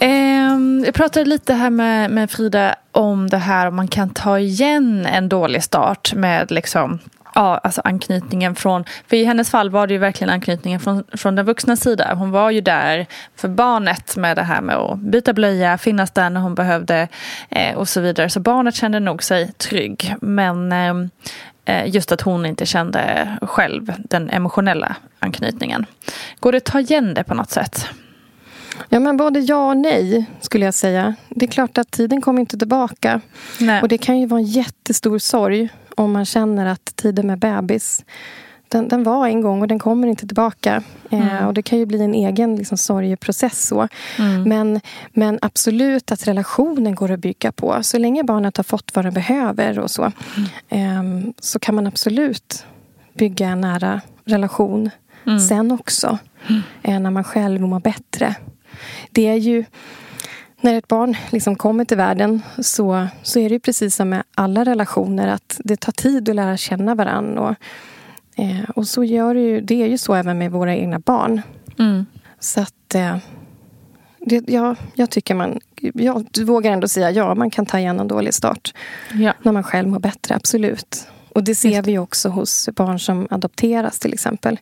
Ehm, 0.00 0.82
jag 0.86 0.94
pratade 0.94 1.24
lite 1.24 1.54
här 1.54 1.70
med, 1.70 2.10
med 2.10 2.30
Frida 2.30 2.74
om 2.92 3.28
det 3.30 3.38
här 3.38 3.66
om 3.68 3.76
man 3.76 3.88
kan 3.88 4.10
ta 4.10 4.38
igen 4.38 5.06
en 5.06 5.28
dålig 5.28 5.62
start 5.64 6.14
med 6.14 6.50
liksom 6.50 6.98
Ja, 7.38 7.58
alltså 7.58 7.80
anknytningen 7.84 8.54
från, 8.54 8.84
för 9.06 9.16
i 9.16 9.24
hennes 9.24 9.50
fall 9.50 9.70
var 9.70 9.86
det 9.86 9.92
ju 9.92 9.98
verkligen 9.98 10.30
anknytningen 10.30 10.80
från, 10.80 11.04
från 11.12 11.34
den 11.34 11.46
vuxna 11.46 11.76
sida. 11.76 12.14
Hon 12.14 12.30
var 12.30 12.50
ju 12.50 12.60
där 12.60 13.06
för 13.36 13.48
barnet 13.48 14.16
med 14.16 14.36
det 14.36 14.42
här 14.42 14.60
med 14.60 14.76
att 14.76 14.98
byta 14.98 15.32
blöja, 15.32 15.78
finnas 15.78 16.10
där 16.10 16.30
när 16.30 16.40
hon 16.40 16.54
behövde 16.54 17.08
eh, 17.48 17.76
och 17.76 17.88
så 17.88 18.00
vidare. 18.00 18.30
Så 18.30 18.40
barnet 18.40 18.74
kände 18.74 19.00
nog 19.00 19.22
sig 19.22 19.52
trygg. 19.52 20.14
Men 20.20 20.72
ehm, 20.72 21.10
eh, 21.64 21.94
just 21.94 22.12
att 22.12 22.20
hon 22.20 22.46
inte 22.46 22.66
kände 22.66 23.36
själv 23.42 23.92
den 23.98 24.30
emotionella 24.30 24.96
anknytningen. 25.18 25.86
Går 26.40 26.52
det 26.52 26.58
att 26.58 26.64
ta 26.64 26.80
igen 26.80 27.14
det 27.14 27.24
på 27.24 27.34
något 27.34 27.50
sätt? 27.50 27.88
Ja, 28.88 29.00
men 29.00 29.16
både 29.16 29.40
ja 29.40 29.68
och 29.68 29.76
nej, 29.76 30.26
skulle 30.40 30.64
jag 30.64 30.74
säga. 30.74 31.14
Det 31.28 31.46
är 31.46 31.50
klart 31.50 31.78
att 31.78 31.90
tiden 31.90 32.20
kommer 32.20 32.40
inte 32.40 32.58
tillbaka. 32.58 33.20
Nej. 33.60 33.82
Och 33.82 33.88
det 33.88 33.98
kan 33.98 34.20
ju 34.20 34.26
vara 34.26 34.40
en 34.40 34.46
jättestor 34.46 35.18
sorg 35.18 35.68
om 35.98 36.12
man 36.12 36.24
känner 36.24 36.66
att 36.66 36.96
tiden 36.96 37.26
med 37.26 37.38
bebis 37.38 38.04
den, 38.68 38.88
den 38.88 39.02
var 39.02 39.26
en 39.26 39.40
gång 39.40 39.60
och 39.60 39.68
den 39.68 39.78
kommer 39.78 40.08
inte 40.08 40.26
tillbaka. 40.26 40.82
Eh, 41.10 41.46
och 41.46 41.54
Det 41.54 41.62
kan 41.62 41.78
ju 41.78 41.86
bli 41.86 42.02
en 42.02 42.14
egen 42.14 42.56
liksom, 42.56 42.78
sorgeprocess. 42.78 43.66
Så. 43.68 43.88
Men, 44.46 44.80
men 45.12 45.38
absolut 45.42 46.12
att 46.12 46.28
relationen 46.28 46.94
går 46.94 47.10
att 47.10 47.20
bygga 47.20 47.52
på. 47.52 47.78
Så 47.82 47.98
länge 47.98 48.24
barnet 48.24 48.56
har 48.56 48.64
fått 48.64 48.90
vad 48.94 49.04
det 49.04 49.10
behöver 49.10 49.78
och 49.78 49.90
så, 49.90 50.12
ehm, 50.68 51.32
så 51.38 51.58
kan 51.58 51.74
man 51.74 51.86
absolut 51.86 52.64
bygga 53.14 53.48
en 53.48 53.60
nära 53.60 54.00
relation 54.24 54.90
sen 55.48 55.72
också. 55.72 56.18
Eh, 56.82 57.00
när 57.00 57.10
man 57.10 57.24
själv 57.24 57.60
mår 57.60 57.80
bättre. 57.80 58.34
Det 59.12 59.28
är 59.28 59.34
ju 59.34 59.64
när 60.60 60.74
ett 60.74 60.88
barn 60.88 61.16
liksom 61.30 61.56
kommer 61.56 61.84
till 61.84 61.96
världen 61.96 62.42
så, 62.58 63.06
så 63.22 63.38
är 63.38 63.50
det 63.50 63.60
precis 63.60 63.96
som 63.96 64.08
med 64.08 64.22
alla 64.34 64.64
relationer 64.64 65.28
att 65.28 65.60
det 65.64 65.76
tar 65.76 65.92
tid 65.92 66.28
att 66.28 66.36
lära 66.36 66.56
känna 66.56 66.94
varandra. 66.94 67.40
Och, 67.40 67.54
eh, 68.42 68.70
och 68.76 68.86
så 68.86 69.04
gör 69.04 69.34
det, 69.34 69.40
ju, 69.40 69.60
det 69.60 69.82
är 69.82 69.86
ju 69.86 69.98
så 69.98 70.14
även 70.14 70.38
med 70.38 70.52
våra 70.52 70.76
egna 70.76 70.98
barn. 70.98 71.42
Mm. 71.78 72.06
Så 72.40 72.60
att 72.60 72.94
eh, 72.94 73.16
det, 74.18 74.48
ja, 74.48 74.76
jag 74.94 75.10
tycker 75.10 75.34
man... 75.34 75.60
Jag 75.94 76.26
vågar 76.44 76.72
ändå 76.72 76.88
säga 76.88 77.10
ja, 77.10 77.34
man 77.34 77.50
kan 77.50 77.66
ta 77.66 77.78
igen 77.78 78.00
en 78.00 78.08
dålig 78.08 78.34
start 78.34 78.74
Ja. 79.12 79.32
när 79.42 79.52
man 79.52 79.62
själv 79.62 79.88
mår 79.88 79.98
bättre, 79.98 80.34
absolut. 80.34 81.08
Och 81.34 81.44
det 81.44 81.54
ser 81.54 81.82
vi 81.82 81.98
också 81.98 82.28
hos 82.28 82.68
barn 82.76 83.00
som 83.00 83.26
adopteras 83.30 83.98
till 83.98 84.12
exempel. 84.12 84.58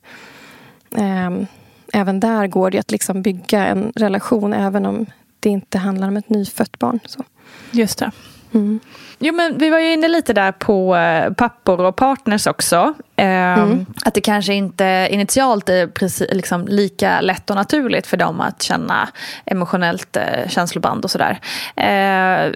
Ehm, 0.97 1.47
även 1.93 2.21
där 2.21 2.47
går 2.47 2.71
det 2.71 2.79
att 2.79 2.91
liksom 2.91 3.23
bygga 3.23 3.67
en 3.67 3.93
relation 3.97 4.53
även 4.53 4.87
om 4.87 5.07
det 5.41 5.49
inte 5.49 5.79
handlar 5.79 6.09
om 6.09 6.17
ett 6.17 6.29
nyfött 6.29 6.79
barn. 6.79 7.01
Så. 7.07 7.25
Just 7.71 7.99
det. 7.99 8.11
Mm. 8.55 8.81
Jo, 9.19 9.35
men 9.35 9.59
vi 9.59 9.71
var 9.71 9.79
ju 9.79 9.93
inne 9.93 10.09
lite 10.09 10.33
där 10.33 10.53
på 10.53 10.97
eh, 10.97 11.33
pappor 11.33 11.81
och 11.81 11.97
partners 11.97 12.47
också. 12.47 12.95
Ehm, 13.17 13.87
Att 14.05 14.15
det 14.15 14.21
kanske 14.21 14.55
inte 14.55 15.09
initialt 15.11 15.69
är 15.69 15.87
precis, 15.87 16.27
liksom, 16.33 16.67
lika 16.69 17.21
lätt 17.21 17.51
och 17.51 17.57
naturligt 17.57 18.07
för 18.07 18.17
dem 18.17 18.41
att 18.41 18.63
känna 18.63 19.09
emotionellt 19.45 20.17
eh, 20.17 20.49
känsloband 20.49 21.05
och 21.05 21.11
sådär. 21.11 21.41
Eh, 21.77 22.53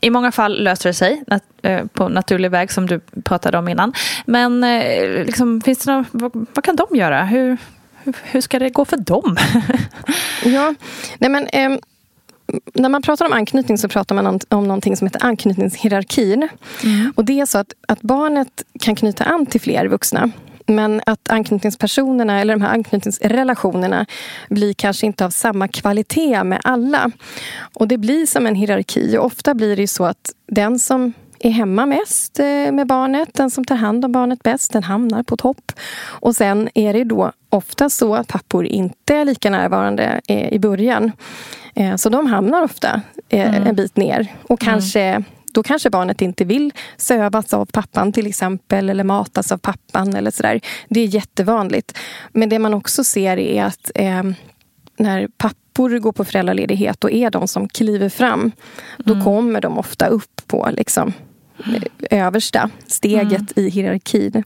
I 0.00 0.10
många 0.10 0.32
fall 0.32 0.62
löser 0.62 0.88
det 0.90 0.94
sig 0.94 1.22
nat- 1.26 1.42
eh, 1.62 1.84
på 1.86 2.08
naturlig 2.08 2.50
väg 2.50 2.72
som 2.72 2.86
du 2.86 3.00
pratade 3.24 3.58
om 3.58 3.68
innan. 3.68 3.92
Men 4.26 4.64
eh, 4.64 5.24
liksom, 5.24 5.60
finns 5.60 5.78
det 5.84 5.92
något, 5.92 6.06
vad, 6.10 6.46
vad 6.54 6.64
kan 6.64 6.76
de 6.76 6.86
göra? 6.96 7.24
Hur, 7.24 7.56
hur, 8.04 8.14
hur 8.22 8.40
ska 8.40 8.58
det 8.58 8.70
gå 8.70 8.84
för 8.84 8.96
dem? 8.96 9.36
Ja, 10.44 10.74
nej 11.18 11.30
men... 11.30 11.78
när 12.74 12.88
man 12.88 13.02
pratar 13.02 13.26
om 13.26 13.32
anknytning 13.32 13.78
så 13.78 13.88
pratar 13.88 14.14
man 14.14 14.26
om, 14.26 14.40
om 14.48 14.64
någonting 14.64 14.96
som 14.96 15.06
heter 15.06 15.24
anknytningshierarkin. 15.24 16.48
Och 17.14 17.24
det 17.24 17.40
är 17.40 17.46
så 17.46 17.58
att, 17.58 17.72
att 17.88 18.02
barnet 18.02 18.64
kan 18.80 18.96
knyta 18.96 19.24
an 19.24 19.46
till 19.46 19.60
fler 19.60 19.86
vuxna. 19.86 20.30
Men 20.66 21.00
att 21.06 21.30
anknytningspersonerna 21.30 22.40
eller 22.40 22.54
de 22.54 22.62
här 22.62 22.72
anknytningsrelationerna 22.72 24.06
blir 24.48 24.72
kanske 24.72 25.06
inte 25.06 25.24
av 25.24 25.30
samma 25.30 25.68
kvalitet 25.68 26.44
med 26.44 26.60
alla. 26.64 27.10
Och 27.74 27.88
det 27.88 27.98
blir 27.98 28.26
som 28.26 28.46
en 28.46 28.54
hierarki. 28.54 29.18
Och 29.18 29.24
ofta 29.24 29.54
blir 29.54 29.76
det 29.76 29.88
så 29.88 30.04
att 30.04 30.32
den 30.46 30.78
som 30.78 31.12
är 31.40 31.50
hemma 31.50 31.86
mest 31.86 32.40
eh, 32.40 32.72
med 32.72 32.86
barnet, 32.86 33.28
den 33.34 33.50
som 33.50 33.64
tar 33.64 33.76
hand 33.76 34.04
om 34.04 34.12
barnet 34.12 34.42
bäst, 34.42 34.72
den 34.72 34.82
hamnar 34.82 35.22
på 35.22 35.36
topp. 35.36 35.72
Och 36.00 36.36
sen 36.36 36.68
är 36.74 36.92
det 36.92 37.04
då 37.04 37.32
ofta 37.50 37.90
så 37.90 38.14
att 38.14 38.28
pappor 38.28 38.66
inte 38.66 39.14
är 39.14 39.24
lika 39.24 39.50
närvarande 39.50 40.20
eh, 40.28 40.52
i 40.52 40.58
början. 40.58 41.12
Eh, 41.74 41.96
så 41.96 42.08
de 42.08 42.26
hamnar 42.26 42.62
ofta 42.62 43.02
mm. 43.28 43.66
en 43.66 43.76
bit 43.76 43.96
ner. 43.96 44.26
Och 44.42 44.62
mm. 44.62 44.72
kanske 44.72 45.00
mm. 45.00 45.24
Då 45.52 45.62
kanske 45.62 45.90
barnet 45.90 46.22
inte 46.22 46.44
vill 46.44 46.72
sövas 46.96 47.54
av 47.54 47.66
pappan 47.66 48.12
till 48.12 48.26
exempel 48.26 48.90
eller 48.90 49.04
matas 49.04 49.52
av 49.52 49.58
pappan 49.58 50.14
eller 50.14 50.30
sådär. 50.30 50.60
Det 50.88 51.00
är 51.00 51.06
jättevanligt. 51.06 51.98
Men 52.32 52.48
det 52.48 52.58
man 52.58 52.74
också 52.74 53.04
ser 53.04 53.36
är 53.36 53.64
att 53.64 53.90
eh, 53.94 54.22
när 54.98 55.28
pappor 55.28 55.98
går 55.98 56.12
på 56.12 56.24
föräldraledighet 56.24 57.04
och 57.04 57.12
är 57.12 57.30
de 57.30 57.48
som 57.48 57.68
kliver 57.68 58.08
fram, 58.08 58.52
då 58.98 59.12
mm. 59.12 59.24
kommer 59.24 59.60
de 59.60 59.78
ofta 59.78 60.06
upp 60.06 60.42
på 60.46 60.68
liksom, 60.72 61.12
översta 62.10 62.70
steget 62.86 63.32
mm. 63.32 63.46
i 63.54 63.68
hierarkin. 63.68 64.44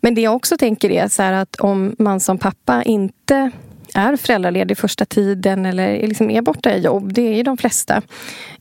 Men 0.00 0.14
det 0.14 0.20
jag 0.20 0.36
också 0.36 0.56
tänker 0.56 0.90
är 0.90 1.08
så 1.08 1.22
att 1.22 1.56
om 1.56 1.96
man 1.98 2.20
som 2.20 2.38
pappa 2.38 2.82
inte 2.82 3.50
är 3.94 4.16
föräldraledig 4.16 4.78
första 4.78 5.04
tiden 5.04 5.66
eller 5.66 6.06
liksom 6.06 6.30
är 6.30 6.42
borta 6.42 6.74
i 6.74 6.80
jobb, 6.80 7.12
det 7.12 7.22
är 7.22 7.36
ju 7.36 7.42
de 7.42 7.56
flesta. 7.56 8.02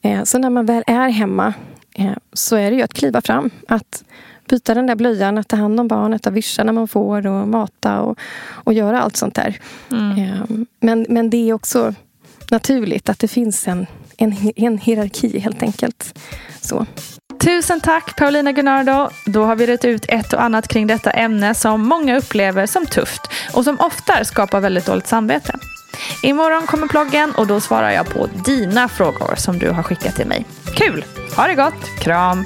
Eh, 0.02 0.24
så 0.24 0.38
när 0.38 0.50
man 0.50 0.66
väl 0.66 0.84
är 0.88 1.10
hemma 1.10 1.54
eh, 1.96 2.14
så 2.34 2.56
är 2.56 2.72
det 2.72 2.78
ju 2.78 2.84
att 2.84 2.94
kliva 2.94 3.22
fram. 3.22 3.50
Att 3.68 4.04
byta 4.52 4.74
den 4.74 4.88
där 4.88 4.96
blöjan, 4.96 5.38
att 5.38 5.48
ta 5.48 5.56
hand 5.56 5.80
om 5.80 5.88
barnet, 5.88 6.28
att 6.28 6.34
vischa 6.34 6.64
när 6.64 6.74
man 6.74 6.88
får 6.88 7.28
och 7.28 7.48
mata 7.48 8.02
och, 8.02 8.20
och 8.64 8.74
göra 8.74 9.02
allt 9.02 9.18
sånt 9.18 9.36
där. 9.36 9.60
Mm. 9.92 10.20
Eh, 10.20 10.42
men, 10.80 11.06
men 11.10 11.30
det 11.30 11.50
är 11.50 11.54
också 11.54 11.94
naturligt 12.52 13.10
att 13.10 13.20
det 13.20 13.28
finns 13.28 13.68
en, 13.68 13.88
en, 14.18 14.36
en 14.56 14.78
hierarki 14.78 15.40
helt 15.40 15.64
enkelt. 15.64 16.20
Så. 16.62 16.86
Tusen 17.40 17.80
tack 17.80 18.18
Paulina 18.18 18.52
Gunnardo. 18.52 19.10
Då 19.26 19.46
har 19.46 19.56
vi 19.56 19.68
rätt 19.68 19.86
ut 19.86 20.06
ett 20.08 20.34
och 20.34 20.44
annat 20.44 20.68
kring 20.68 20.88
detta 20.88 21.12
ämne 21.12 21.54
som 21.54 21.82
många 21.88 22.18
upplever 22.18 22.66
som 22.66 22.86
tufft 22.86 23.22
och 23.54 23.64
som 23.64 23.80
ofta 23.80 24.24
skapar 24.26 24.60
väldigt 24.60 24.86
dåligt 24.86 25.08
samvete. 25.08 25.56
Imorgon 26.24 26.68
kommer 26.68 26.88
ploggen 26.88 27.32
och 27.32 27.48
då 27.48 27.60
svarar 27.60 27.92
jag 27.92 28.10
på 28.10 28.28
dina 28.46 28.90
frågor 28.90 29.36
som 29.36 29.60
du 29.60 29.70
har 29.70 29.84
skickat 29.84 30.16
till 30.16 30.28
mig. 30.28 30.46
Kul! 30.76 31.06
Ha 31.36 31.48
det 31.48 31.56
gott! 31.56 32.00
Kram! 32.00 32.46